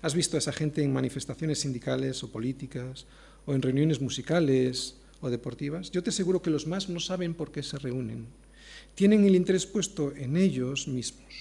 [0.00, 3.04] ¿Has visto a esa gente en manifestaciones sindicales o políticas
[3.46, 5.90] o en reuniones musicales o deportivas?
[5.90, 8.26] Yo te aseguro que los más no saben por qué se reúnen.
[8.94, 11.34] Tienen el interés puesto en ellos mismos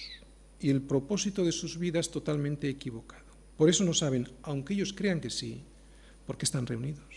[0.59, 3.25] y el propósito de sus vidas totalmente equivocado.
[3.57, 5.61] Por eso no saben, aunque ellos crean que sí,
[6.25, 7.16] por qué están reunidos.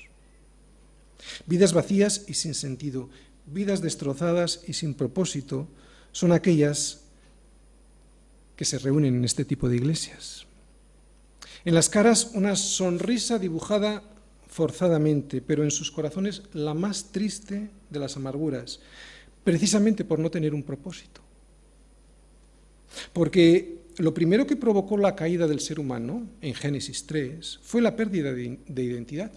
[1.47, 3.09] Vidas vacías y sin sentido,
[3.47, 5.69] vidas destrozadas y sin propósito
[6.13, 7.03] son aquellas
[8.57, 10.47] que se reúnen en este tipo de iglesias.
[11.65, 14.03] En las caras una sonrisa dibujada
[14.49, 18.81] forzadamente, pero en sus corazones la más triste de las amarguras,
[19.45, 21.21] precisamente por no tener un propósito.
[23.13, 27.97] Porque lo primero que provocó la caída del ser humano en Génesis 3 fue la
[27.97, 29.31] pérdida de, identidad.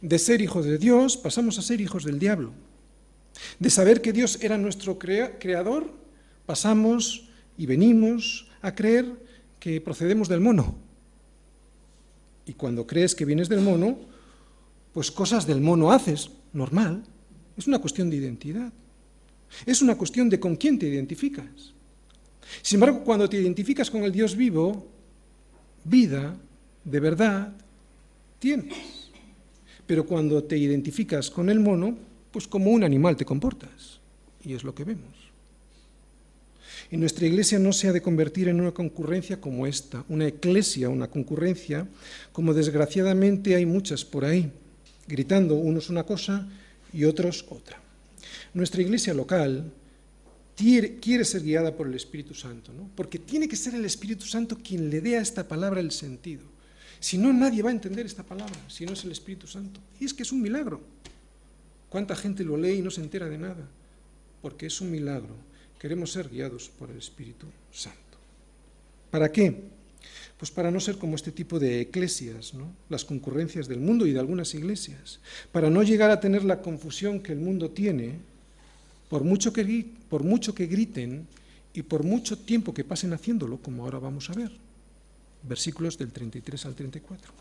[0.00, 2.52] De ser hijos de Dios pasamos a ser hijos del diablo.
[3.58, 5.92] De saber que Dios era nuestro creador,
[6.46, 9.06] pasamos y venimos a creer
[9.58, 10.74] que procedemos del mono.
[12.46, 13.98] Y cuando crees que vienes del mono,
[14.92, 17.04] pues cosas del mono haces, normal.
[17.56, 18.72] Es una cuestión de identidad.
[19.66, 21.74] Es una cuestión de con quién te identificas.
[22.62, 24.88] Sin embargo, cuando te identificas con el Dios vivo,
[25.84, 26.36] vida,
[26.84, 27.52] de verdad,
[28.38, 28.99] tienes.
[29.90, 31.98] Pero cuando te identificas con el mono,
[32.30, 33.98] pues como un animal te comportas.
[34.44, 35.10] Y es lo que vemos.
[36.92, 40.88] Y nuestra iglesia no se ha de convertir en una concurrencia como esta, una eclesia,
[40.88, 41.88] una concurrencia,
[42.30, 44.52] como desgraciadamente hay muchas por ahí,
[45.08, 46.48] gritando unos una cosa
[46.92, 47.76] y otros otra.
[48.54, 49.72] Nuestra iglesia local
[50.54, 52.88] quiere ser guiada por el Espíritu Santo, ¿no?
[52.94, 56.49] porque tiene que ser el Espíritu Santo quien le dé a esta palabra el sentido.
[57.00, 59.80] Si no, nadie va a entender esta palabra, si no es el Espíritu Santo.
[59.98, 60.80] Y es que es un milagro.
[61.88, 63.66] ¿Cuánta gente lo lee y no se entera de nada?
[64.42, 65.34] Porque es un milagro.
[65.78, 67.98] Queremos ser guiados por el Espíritu Santo.
[69.10, 69.62] ¿Para qué?
[70.36, 72.70] Pues para no ser como este tipo de eclesias, ¿no?
[72.90, 75.20] las concurrencias del mundo y de algunas iglesias,
[75.52, 78.18] para no llegar a tener la confusión que el mundo tiene,
[79.08, 81.26] por mucho que, por mucho que griten
[81.74, 84.69] y por mucho tiempo que pasen haciéndolo, como ahora vamos a ver
[85.42, 87.32] versículos del 33 al 34.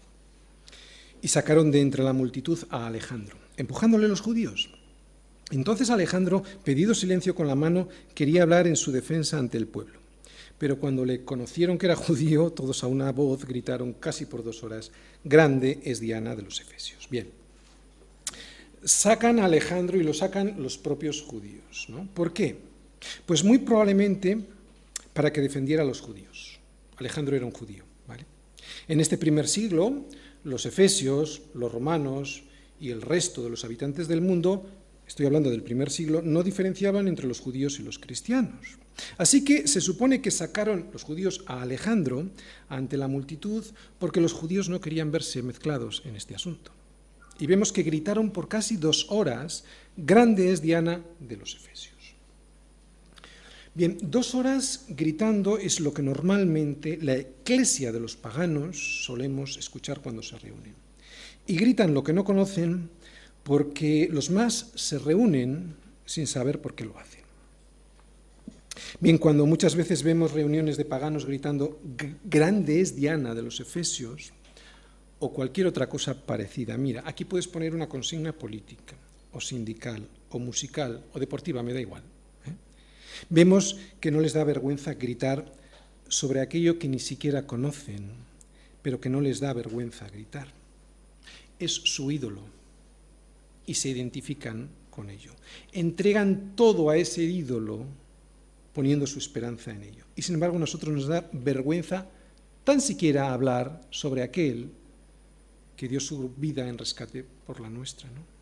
[1.22, 4.70] Y sacaron de entre la multitud a Alejandro, empujándole los judíos.
[5.52, 10.00] Entonces Alejandro, pedido silencio con la mano, quería hablar en su defensa ante el pueblo.
[10.58, 14.64] Pero cuando le conocieron que era judío, todos a una voz gritaron casi por dos
[14.64, 14.92] horas,
[15.24, 17.08] Grande es Diana de los Efesios.
[17.10, 17.30] Bien,
[18.84, 21.88] sacan a Alejandro y lo sacan los propios judíos.
[21.90, 22.08] ¿no?
[22.14, 22.58] ¿Por qué?
[23.26, 24.38] Pues muy probablemente
[25.14, 26.60] para que defendiera a los judíos.
[26.98, 27.89] Alejandro era un judío.
[28.90, 30.08] En este primer siglo,
[30.44, 32.42] los efesios, los romanos
[32.80, 34.66] y el resto de los habitantes del mundo,
[35.08, 38.80] estoy hablando del primer siglo, no diferenciaban entre los judíos y los cristianos.
[39.20, 42.32] Así que se supone que sacaron los judíos a Alejandro
[42.68, 43.64] ante la multitud
[44.00, 46.72] porque los judíos no querían verse mezclados en este asunto.
[47.38, 49.66] Y vemos que gritaron por casi dos horas,
[49.98, 51.99] grande es Diana de los Efesios.
[53.80, 60.02] Bien, dos horas gritando es lo que normalmente la eclesia de los paganos solemos escuchar
[60.02, 60.76] cuando se reúnen.
[61.48, 62.90] Y gritan lo que no conocen
[63.42, 67.22] porque los más se reúnen sin saber por qué lo hacen.
[69.00, 71.80] Bien, cuando muchas veces vemos reuniones de paganos gritando
[72.26, 74.34] grande es Diana de los Efesios
[75.20, 78.98] o cualquier otra cosa parecida, mira, aquí puedes poner una consigna política
[79.32, 82.04] o sindical o musical o deportiva, me da igual.
[83.30, 85.46] Vemos que no les da vergüenza gritar
[86.08, 88.16] sobre aquello que ni siquiera conocen,
[88.82, 90.48] pero que no les da vergüenza gritar.
[91.60, 92.42] Es su ídolo
[93.66, 95.34] y se identifican con ello.
[95.74, 97.86] Entregan todo a ese ídolo
[98.74, 100.06] poniendo su esperanza en ello.
[100.16, 102.08] Y sin embargo a nosotros nos da vergüenza
[102.64, 104.72] tan siquiera hablar sobre aquel
[105.76, 108.10] que dio su vida en rescate por la nuestra.
[108.10, 108.39] ¿no?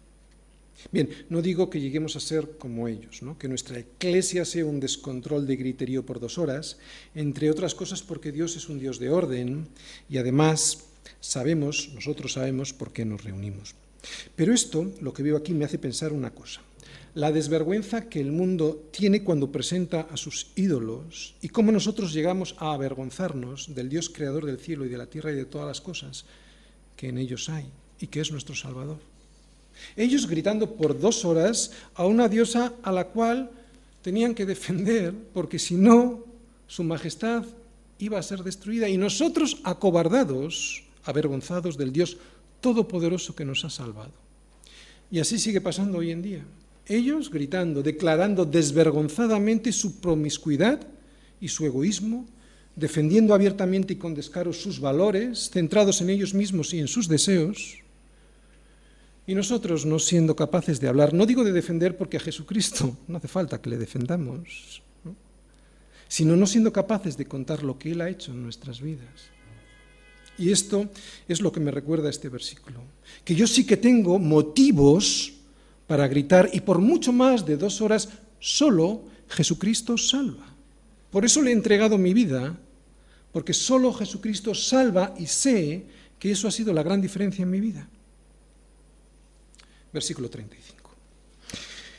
[0.92, 3.38] Bien, no digo que lleguemos a ser como ellos, ¿no?
[3.38, 6.78] que nuestra eclesia sea un descontrol de griterío por dos horas,
[7.16, 9.68] entre otras cosas porque Dios es un Dios de orden
[10.10, 10.86] y además
[11.20, 13.76] sabemos, nosotros sabemos por qué nos reunimos.
[14.36, 16.62] Pero esto, lo que veo aquí, me hace pensar una cosa.
[17.16, 22.56] La desvergüenza que el mundo tiene cuando presenta a sus ídolos y cómo nosotros llegamos
[22.60, 25.82] a avergonzarnos del Dios creador del cielo y de la tierra y de todas las
[25.82, 26.26] cosas
[26.96, 29.00] que en ellos hay y que es nuestro Salvador.
[29.96, 33.50] Ellos gritando por dos horas a una diosa a la cual
[34.02, 36.24] tenían que defender, porque si no,
[36.68, 37.46] su majestad
[38.00, 38.88] iba a ser destruida.
[38.90, 42.18] Y nosotros acobardados, avergonzados del Dios
[42.62, 44.12] Todopoderoso que nos ha salvado.
[45.12, 46.44] Y así sigue pasando hoy en día.
[46.88, 50.82] Ellos gritando, declarando desvergonzadamente su promiscuidad
[51.40, 52.26] y su egoísmo,
[52.76, 57.80] defendiendo abiertamente y con descaro sus valores, centrados en ellos mismos y en sus deseos,
[59.28, 63.18] y nosotros no siendo capaces de hablar, no digo de defender porque a Jesucristo no
[63.18, 64.82] hace falta que le defendamos,
[66.08, 69.30] sino no siendo capaces de contar lo que Él ha hecho en nuestras vidas.
[70.38, 70.90] Y esto
[71.28, 72.80] es lo que me recuerda este versículo,
[73.26, 75.34] que yo sí que tengo motivos
[75.88, 78.08] para gritar y por mucho más de dos horas
[78.40, 80.56] solo Jesucristo salva.
[81.12, 82.58] Por eso le he entregado mi vida,
[83.34, 85.86] porque solo Jesucristo salva y sé
[86.18, 87.90] que eso ha sido la gran diferencia en mi vida.
[89.98, 90.92] Versículo 35.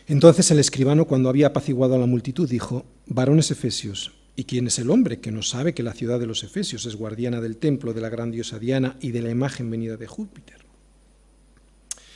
[0.07, 4.79] Entonces el escribano, cuando había apaciguado a la multitud, dijo, varones efesios, ¿y quién es
[4.79, 7.93] el hombre que no sabe que la ciudad de los efesios es guardiana del templo
[7.93, 10.65] de la gran diosa Diana y de la imagen venida de Júpiter?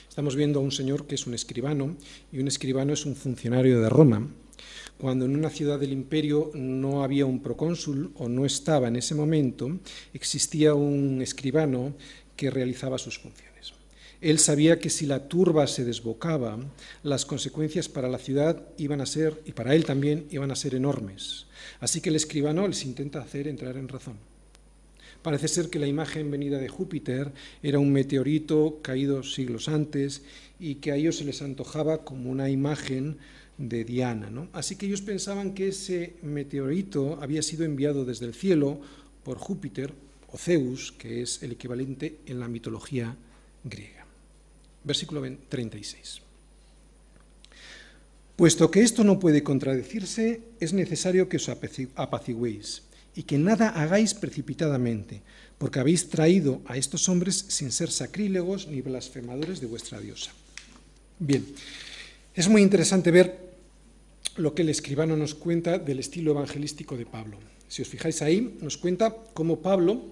[0.09, 1.97] Estamos viendo a un señor que es un escribano,
[2.31, 4.29] y un escribano es un funcionario de Roma.
[4.99, 9.17] Cuando en una ciudad del imperio no había un procónsul o no estaba en ese
[9.17, 9.81] momento,
[10.15, 11.95] existía un escribano
[12.37, 13.52] que realizaba sus funciones.
[14.23, 16.57] Él sabía que si la turba se desbocaba,
[17.03, 20.77] las consecuencias para la ciudad iban a ser, y para él también, iban a ser
[20.77, 21.47] enormes.
[21.81, 24.15] Así que el escribano les intenta hacer entrar en razón.
[25.23, 27.33] Parece ser que la imagen venida de Júpiter
[27.65, 30.23] era un meteorito caído siglos antes
[30.61, 33.19] y que a ellos se les antojaba como una imagen
[33.59, 34.31] de Diana.
[34.53, 38.81] Así que ellos pensaban que ese meteorito había sido enviado desde el cielo
[39.25, 39.93] por Júpiter
[40.33, 43.17] o Zeus, que es el equivalente en la mitología
[43.65, 44.02] griega.
[44.85, 46.23] Versículo 36.
[48.37, 52.83] Puesto que esto no puede contradecirse, es necesario que os apaciguéis
[53.15, 55.21] y que nada hagáis precipitadamente,
[55.59, 60.33] porque habéis traído a estos hombres sin ser sacrílegos ni blasfemadores de vuestra diosa.
[61.19, 61.47] Bien,
[62.35, 63.53] es muy interesante ver
[64.37, 67.39] lo que el escribano nos cuenta del estilo evangelístico de Pablo.
[67.69, 70.03] Si os fijáis ahí, nos cuenta cómo Pablo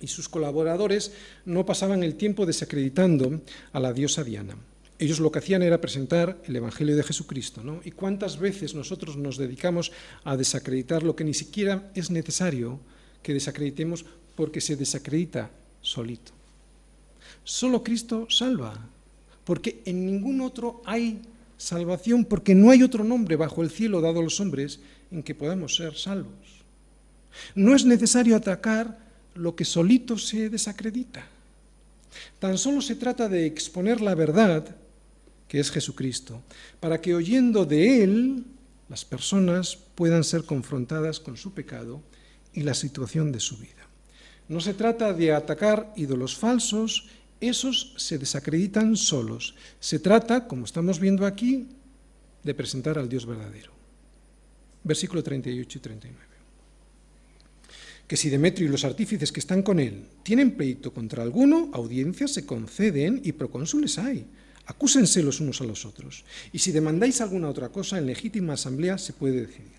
[0.00, 1.12] y sus colaboradores
[1.44, 3.40] no pasaban el tiempo desacreditando
[3.72, 4.56] a la diosa Diana.
[4.98, 7.62] Ellos lo que hacían era presentar el Evangelio de Jesucristo.
[7.62, 7.80] ¿no?
[7.84, 9.92] ¿Y cuántas veces nosotros nos dedicamos
[10.24, 12.80] a desacreditar lo que ni siquiera es necesario
[13.22, 15.50] que desacreditemos porque se desacredita
[15.82, 16.32] solito?
[17.44, 18.88] Solo Cristo salva,
[19.44, 21.20] porque en ningún otro hay
[21.58, 24.80] salvación, porque no hay otro nombre bajo el cielo dado a los hombres
[25.10, 26.64] en que podamos ser salvos.
[27.54, 29.05] No es necesario atacar
[29.36, 31.26] lo que solito se desacredita.
[32.38, 34.76] Tan solo se trata de exponer la verdad
[35.48, 36.42] que es Jesucristo,
[36.80, 38.44] para que oyendo de Él
[38.88, 42.02] las personas puedan ser confrontadas con su pecado
[42.52, 43.86] y la situación de su vida.
[44.48, 47.08] No se trata de atacar ídolos falsos,
[47.40, 49.54] esos se desacreditan solos.
[49.80, 51.66] Se trata, como estamos viendo aquí,
[52.42, 53.72] de presentar al Dios verdadero.
[54.84, 56.25] Versículo 38 y 39.
[58.06, 62.32] Que si Demetrio y los artífices que están con él tienen pleito contra alguno, audiencias
[62.32, 64.26] se conceden y procónsules hay
[64.66, 66.24] Acúsense los unos a los otros.
[66.52, 69.76] Y si demandáis alguna otra cosa, en legítima asamblea se puede decidir.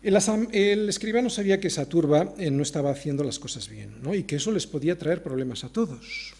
[0.00, 4.36] El, escribano sabía que esa turba eh, no estaba haciendo las cosas bien y que
[4.36, 6.34] eso les podía traer problemas a todos.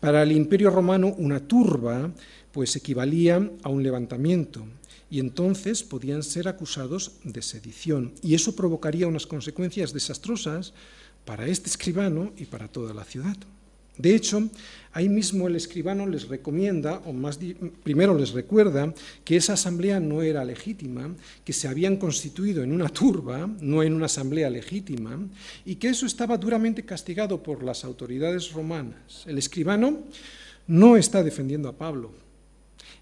[0.00, 2.10] Para el imperio romano una turba
[2.52, 4.66] pues equivalía a un levantamiento
[5.10, 10.72] y entonces podían ser acusados de sedición y eso provocaría unas consecuencias desastrosas
[11.24, 13.36] para este escribano y para toda la ciudad.
[13.98, 14.50] De hecho,
[14.92, 17.38] ahí mismo el escribano les recomienda, o más
[17.82, 18.92] primero les recuerda,
[19.24, 23.94] que esa asamblea no era legítima, que se habían constituido en una turba, no en
[23.94, 25.18] una asamblea legítima,
[25.64, 29.24] y que eso estaba duramente castigado por las autoridades romanas.
[29.26, 30.00] El escribano
[30.66, 32.12] no está defendiendo a Pablo.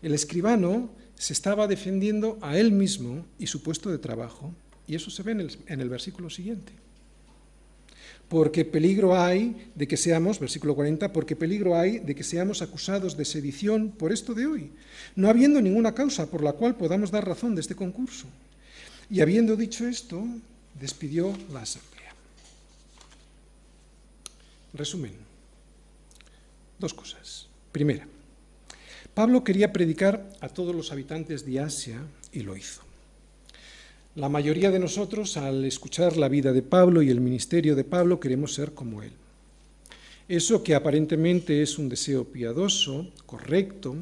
[0.00, 0.90] El escribano
[1.24, 4.52] se estaba defendiendo a él mismo y su puesto de trabajo,
[4.86, 6.70] y eso se ve en el, versículo siguiente
[8.28, 13.16] porque peligro hay de que seamos, versículo 40, porque peligro hay de que seamos acusados
[13.16, 14.70] de sedición por esto de hoy,
[15.16, 18.26] no habiendo ninguna causa por la cual podamos dar razón de este concurso.
[19.08, 20.22] Y habiendo dicho esto,
[20.78, 22.12] despidió la asamblea.
[24.74, 25.14] Resumen.
[26.78, 27.46] Dos cosas.
[27.72, 28.06] Primera,
[29.14, 32.02] Pablo quería predicar a todos los habitantes de Asia
[32.32, 32.82] y lo hizo.
[34.16, 38.18] La mayoría de nosotros, al escuchar la vida de Pablo y el ministerio de Pablo,
[38.18, 39.12] queremos ser como él.
[40.28, 43.96] Eso que aparentemente es un deseo piadoso, correcto,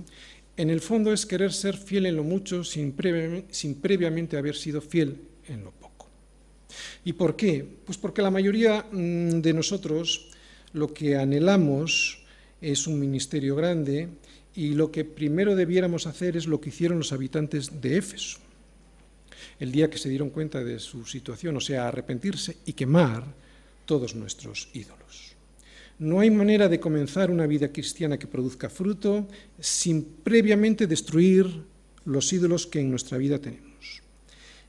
[0.57, 5.17] en el fondo es querer ser fiel en lo mucho sin, previamente haber sido fiel
[5.49, 6.09] en lo poco.
[7.05, 7.67] ¿Y por qué?
[7.85, 10.31] Pues porque la mayoría mm, de nosotros
[10.73, 12.23] lo que anhelamos
[12.63, 14.09] es un ministerio grande
[14.55, 18.39] y lo que primero debiéramos hacer es lo que hicieron los habitantes de Éfeso
[19.63, 23.25] el día que se dieron cuenta de su situación, o sea, arrepentirse y quemar
[23.87, 25.37] todos nuestros ídolos.
[26.01, 29.29] No hay manera de comenzar una vida cristiana que produzca fruto
[29.61, 31.47] sin previamente destruir
[32.05, 34.03] los ídolos que en nuestra vida tenemos.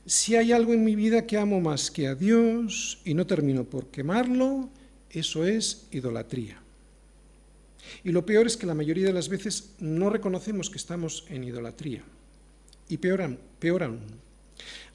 [0.06, 3.64] Si hay algo en mi vida que amo más que a Dios y no termino
[3.64, 4.68] por quemarlo,
[5.10, 6.63] eso es idolatría.
[8.02, 11.44] Y lo peor es que la mayoría de las veces no reconocemos que estamos en
[11.44, 12.02] idolatría.
[12.88, 13.22] Y peor,
[13.82, 13.98] aún,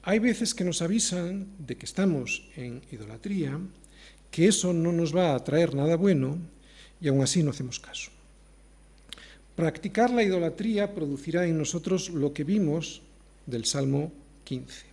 [0.02, 3.58] hay veces que nos avisan de que estamos en idolatría,
[4.30, 6.38] que eso no nos va a traer nada bueno
[7.00, 8.10] y aún así no hacemos caso.
[9.56, 13.02] Practicar la idolatría producirá en nosotros lo que vimos
[13.46, 14.12] del Salmo
[14.44, 14.86] 15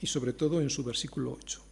[0.00, 1.62] y sobre todo en su versículo 8,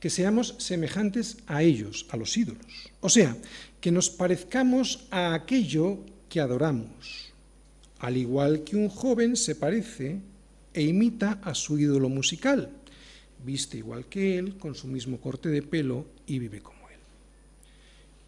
[0.00, 3.36] que seamos semejantes a ellos, a los ídolos, o sea,
[3.80, 5.98] que nos parezcamos a aquello
[6.28, 7.32] que adoramos,
[7.98, 10.20] al igual que un joven se parece
[10.74, 12.70] e imita a su ídolo musical.
[13.44, 16.98] Viste igual que él, con su mismo corte de pelo y vive como él.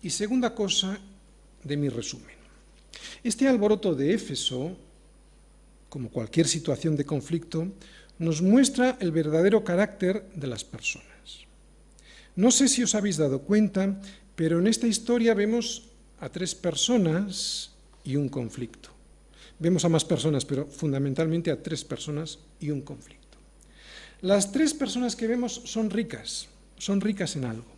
[0.02, 1.00] Y segunda cosa
[1.64, 2.36] de mi resumen.
[3.24, 4.76] Este alboroto de Éfeso,
[5.88, 7.66] como cualquier situación de conflicto,
[8.18, 11.15] nos muestra el verdadero carácter de las personas.
[12.36, 14.00] No sé si os habéis dado cuenta,
[14.36, 15.88] pero en esta historia vemos
[16.20, 17.72] a tres personas
[18.04, 18.90] y un conflicto.
[19.58, 23.38] vemos a más personas, pero fundamentalmente a tres personas y un conflicto.
[24.20, 27.72] Las tres personas que vemos son ricas, son ricas en algo.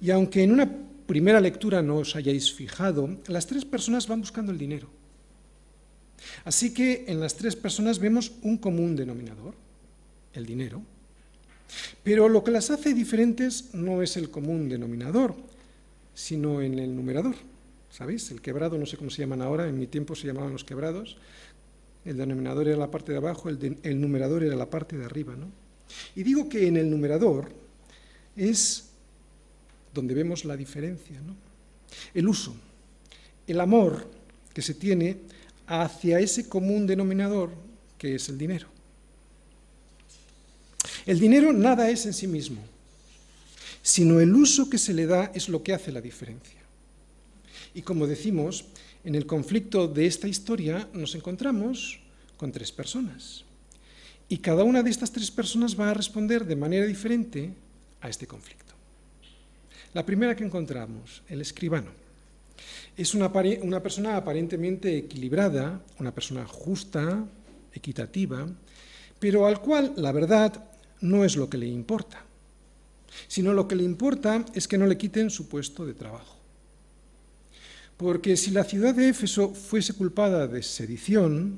[0.00, 0.68] Y aunque en una
[1.06, 4.88] primera lectura no os hayáis fijado, las tres personas van buscando el dinero.
[6.44, 9.54] Así que en las tres personas vemos un común denominador,
[10.32, 10.82] el dinero.
[12.02, 15.34] Pero lo que las hace diferentes no es el común denominador,
[16.14, 17.36] sino en el numerador.
[17.90, 18.30] ¿Sabéis?
[18.30, 21.16] El quebrado, no sé cómo se llaman ahora, en mi tiempo se llamaban los quebrados.
[22.04, 25.34] El denominador era la parte de abajo, el, numerador era la parte de arriba.
[25.36, 25.46] ¿no?
[26.14, 27.50] Y digo que en el numerador
[28.36, 28.90] es
[29.92, 31.20] donde vemos la diferencia.
[31.20, 31.34] ¿no?
[32.14, 32.54] El uso,
[33.46, 34.08] el amor
[34.54, 35.18] que se tiene
[35.66, 37.50] hacia ese común denominador
[37.96, 38.68] que es el dinero.
[41.08, 42.60] El dinero nada es en sí mismo,
[43.80, 46.60] sino el uso que se le da es lo que hace la diferencia.
[47.72, 48.66] Y como decimos,
[49.04, 51.98] en el conflicto de esta historia nos encontramos
[52.36, 53.42] con tres personas.
[54.28, 57.54] Y cada una de estas tres personas va a responder de manera diferente
[58.02, 58.74] a este conflicto.
[59.94, 61.88] La primera que encontramos, el escribano.
[62.98, 67.24] Es una, persona aparentemente equilibrada, una persona justa,
[67.72, 68.46] equitativa,
[69.18, 70.68] pero al cual la verdad
[71.00, 72.24] no es lo que le importa,
[73.26, 76.36] sino lo que le importa es que no le quiten su puesto de trabajo.
[77.96, 81.56] Porque si la ciudad de Éfeso fuese culpada de sedición,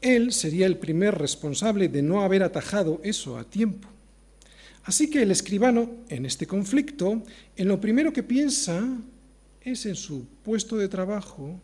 [0.00, 3.88] él sería el primer responsable de no haber atajado eso a tiempo.
[4.84, 7.22] Así que el escribano, en este conflicto,
[7.56, 8.82] en lo primero que piensa
[9.60, 11.60] es en su puesto de trabajo,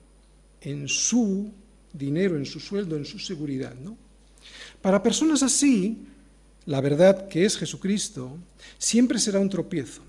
[0.60, 1.50] en su
[1.92, 3.74] dinero, en su sueldo, en su seguridad.
[3.74, 3.96] ¿no?
[4.80, 6.06] Para personas así,
[6.68, 8.36] la verdad que es Jesucristo
[8.76, 10.02] siempre será un tropiezo.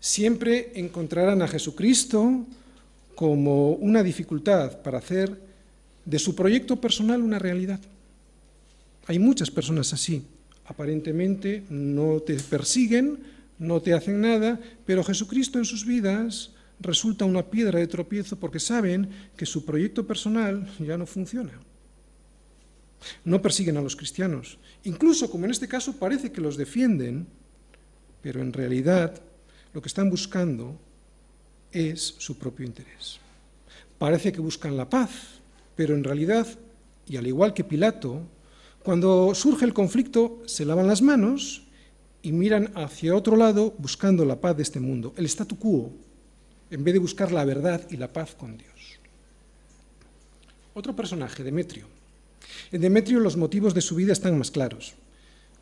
[0.00, 2.44] Siempre encontrarán a Jesucristo
[3.14, 5.40] como una dificultad para hacer
[6.04, 7.78] de su proyecto personal una realidad.
[9.06, 10.24] Hay muchas personas así.
[10.66, 13.20] Aparentemente no te persiguen,
[13.60, 16.50] no te hacen nada, pero Jesucristo en sus vidas
[16.80, 21.52] resulta una piedra de tropiezo porque saben que su proyecto personal ya no funciona.
[23.24, 24.58] No persiguen a los cristianos.
[24.84, 27.26] Incluso, como en este caso, parece que los defienden,
[28.22, 29.20] pero en realidad
[29.72, 30.78] lo que están buscando
[31.72, 33.18] es su propio interés.
[33.98, 35.10] Parece que buscan la paz,
[35.76, 36.46] pero en realidad,
[37.06, 38.22] y al igual que Pilato,
[38.82, 41.62] cuando surge el conflicto se lavan las manos
[42.22, 45.92] y miran hacia otro lado buscando la paz de este mundo, el statu quo,
[46.70, 48.98] en vez de buscar la verdad y la paz con Dios.
[50.74, 51.97] Otro personaje, Demetrio.
[52.72, 54.94] En Demetrio los motivos de su vida están más claros.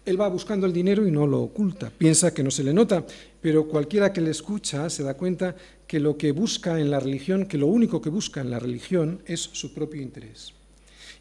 [0.05, 3.05] Él va buscando el dinero y no lo oculta, piensa que no se le nota,
[3.41, 7.47] pero cualquiera que le escucha se da cuenta que lo que busca en la religión,
[7.47, 10.53] que lo único que busca en la religión es su propio interés.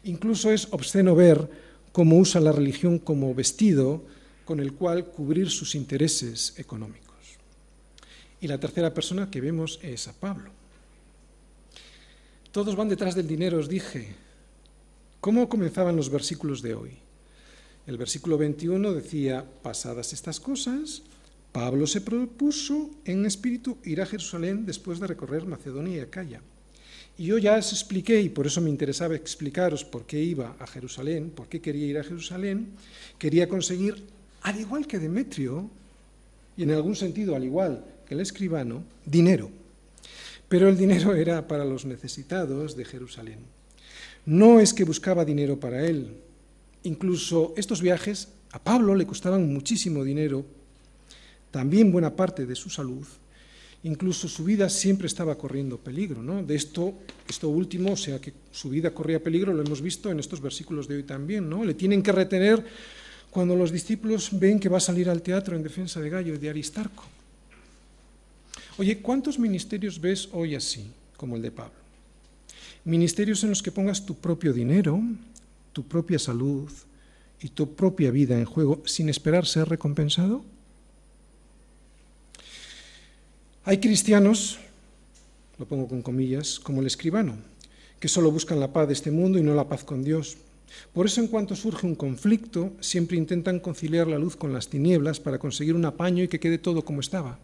[0.04, 1.50] Incluso es obsceno ver
[1.90, 4.04] cómo usa la religión como vestido
[4.44, 7.06] con el cual cubrir sus intereses económicos.
[8.40, 10.52] Y la tercera persona que vemos es a Pablo.
[12.52, 14.25] Todos van detrás del dinero, os dije.
[15.26, 16.92] ¿Cómo comenzaban los versículos de hoy?
[17.88, 21.02] El versículo 21 decía, pasadas estas cosas,
[21.50, 26.42] Pablo se propuso en espíritu ir a Jerusalén después de recorrer Macedonia y Acaya.
[27.18, 30.66] Y yo ya os expliqué, y por eso me interesaba explicaros por qué iba a
[30.68, 32.68] Jerusalén, por qué quería ir a Jerusalén,
[33.18, 34.04] quería conseguir,
[34.42, 35.68] al igual que Demetrio,
[36.56, 39.50] y en algún sentido al igual que el escribano, dinero.
[40.48, 43.40] Pero el dinero era para los necesitados de Jerusalén.
[44.26, 46.10] No es que buscaba dinero para él,
[46.86, 50.46] Incluso estos viajes a Pablo le costaban muchísimo dinero,
[51.50, 53.04] también buena parte de su salud,
[53.82, 56.22] incluso su vida siempre estaba corriendo peligro.
[56.22, 56.44] ¿no?
[56.44, 56.94] De esto,
[57.28, 60.86] esto último, o sea que su vida corría peligro, lo hemos visto en estos versículos
[60.86, 61.50] de hoy también.
[61.50, 61.64] ¿no?
[61.64, 62.64] Le tienen que retener
[63.30, 66.38] cuando los discípulos ven que va a salir al teatro en defensa de Gallo y
[66.38, 67.02] de Aristarco.
[68.78, 71.85] Oye, ¿cuántos ministerios ves hoy así, como el de Pablo?
[72.86, 75.02] Ministerios en los que pongas tu propio dinero,
[75.72, 76.70] tu propia salud
[77.42, 80.44] y tu propia vida en juego sin esperar ser recompensado?
[83.64, 84.60] Hay cristianos,
[85.58, 87.34] lo pongo con comillas, como el escribano,
[87.98, 90.36] que solo buscan la paz de este mundo y no la paz con Dios.
[90.94, 95.18] Por eso en cuanto surge un conflicto, siempre intentan conciliar la luz con las tinieblas
[95.18, 97.40] para conseguir un apaño y que quede todo como estaba.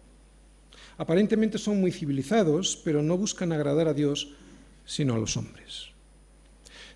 [0.98, 4.36] Aparentemente son muy civilizados, pero no buscan agradar a Dios,
[4.84, 5.88] sino a los hombres.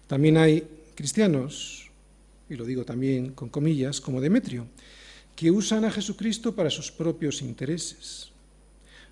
[0.07, 1.91] También hay cristianos,
[2.49, 4.67] y lo digo también con comillas, como Demetrio,
[5.35, 8.31] que usan a Jesucristo para sus propios intereses.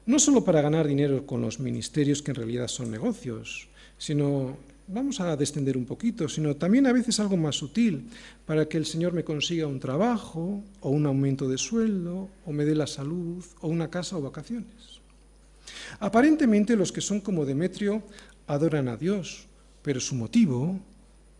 [0.06, 3.68] No solo para ganar dinero con los ministerios que en realidad son negocios,
[3.98, 4.56] sino
[4.86, 8.08] vamos a descender un poquito, sino también a veces algo más sutil,
[8.46, 12.64] para que el Señor me consiga un trabajo, o un aumento de sueldo, o me
[12.64, 15.00] dé la salud, o una casa o vacaciones.
[16.00, 18.02] Aparentemente los que son como Demetrio
[18.46, 19.46] adoran a Dios,
[19.82, 20.80] pero su motivo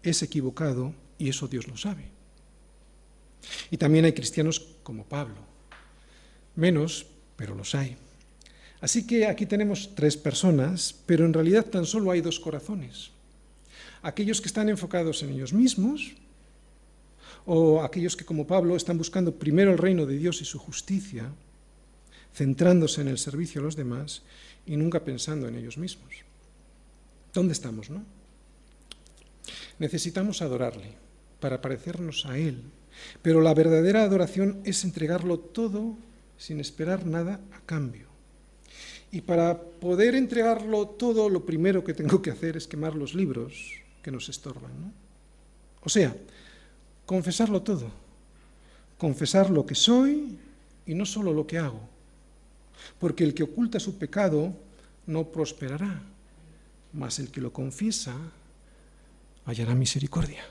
[0.03, 2.05] es equivocado y eso Dios lo sabe.
[3.71, 5.37] Y también hay cristianos como Pablo.
[6.57, 7.97] Menos, pero los hay.
[8.81, 13.11] Así que aquí tenemos tres personas, pero en realidad tan solo hay dos corazones.
[14.03, 16.13] Aquellos que están enfocados en ellos mismos
[17.47, 21.33] o aquellos que como Pablo están buscando primero el reino de Dios y su justicia,
[22.35, 24.23] centrándose en el servicio a los demás
[24.67, 26.25] y nunca pensando en ellos mismos.
[27.35, 28.05] ¿Dónde estamos, no?
[29.81, 30.95] Necesitamos adorarle
[31.41, 32.63] para parecernos a Él,
[33.23, 35.97] pero la verdadera adoración es entregarlo todo
[36.39, 38.07] sin esperar nada a cambio.
[39.11, 43.83] Y para poder entregarlo todo, lo primero que tengo que hacer es quemar los libros
[44.03, 44.73] que nos estorban.
[44.81, 44.93] ¿no?
[45.83, 46.17] O sea,
[47.05, 47.91] confesarlo todo,
[48.97, 50.39] confesar lo que soy
[50.87, 51.81] y no solo lo que hago,
[52.99, 54.55] porque el que oculta su pecado
[55.07, 56.03] no prosperará,
[56.95, 58.17] mas el que lo confiesa
[59.45, 60.45] hallará misericordia.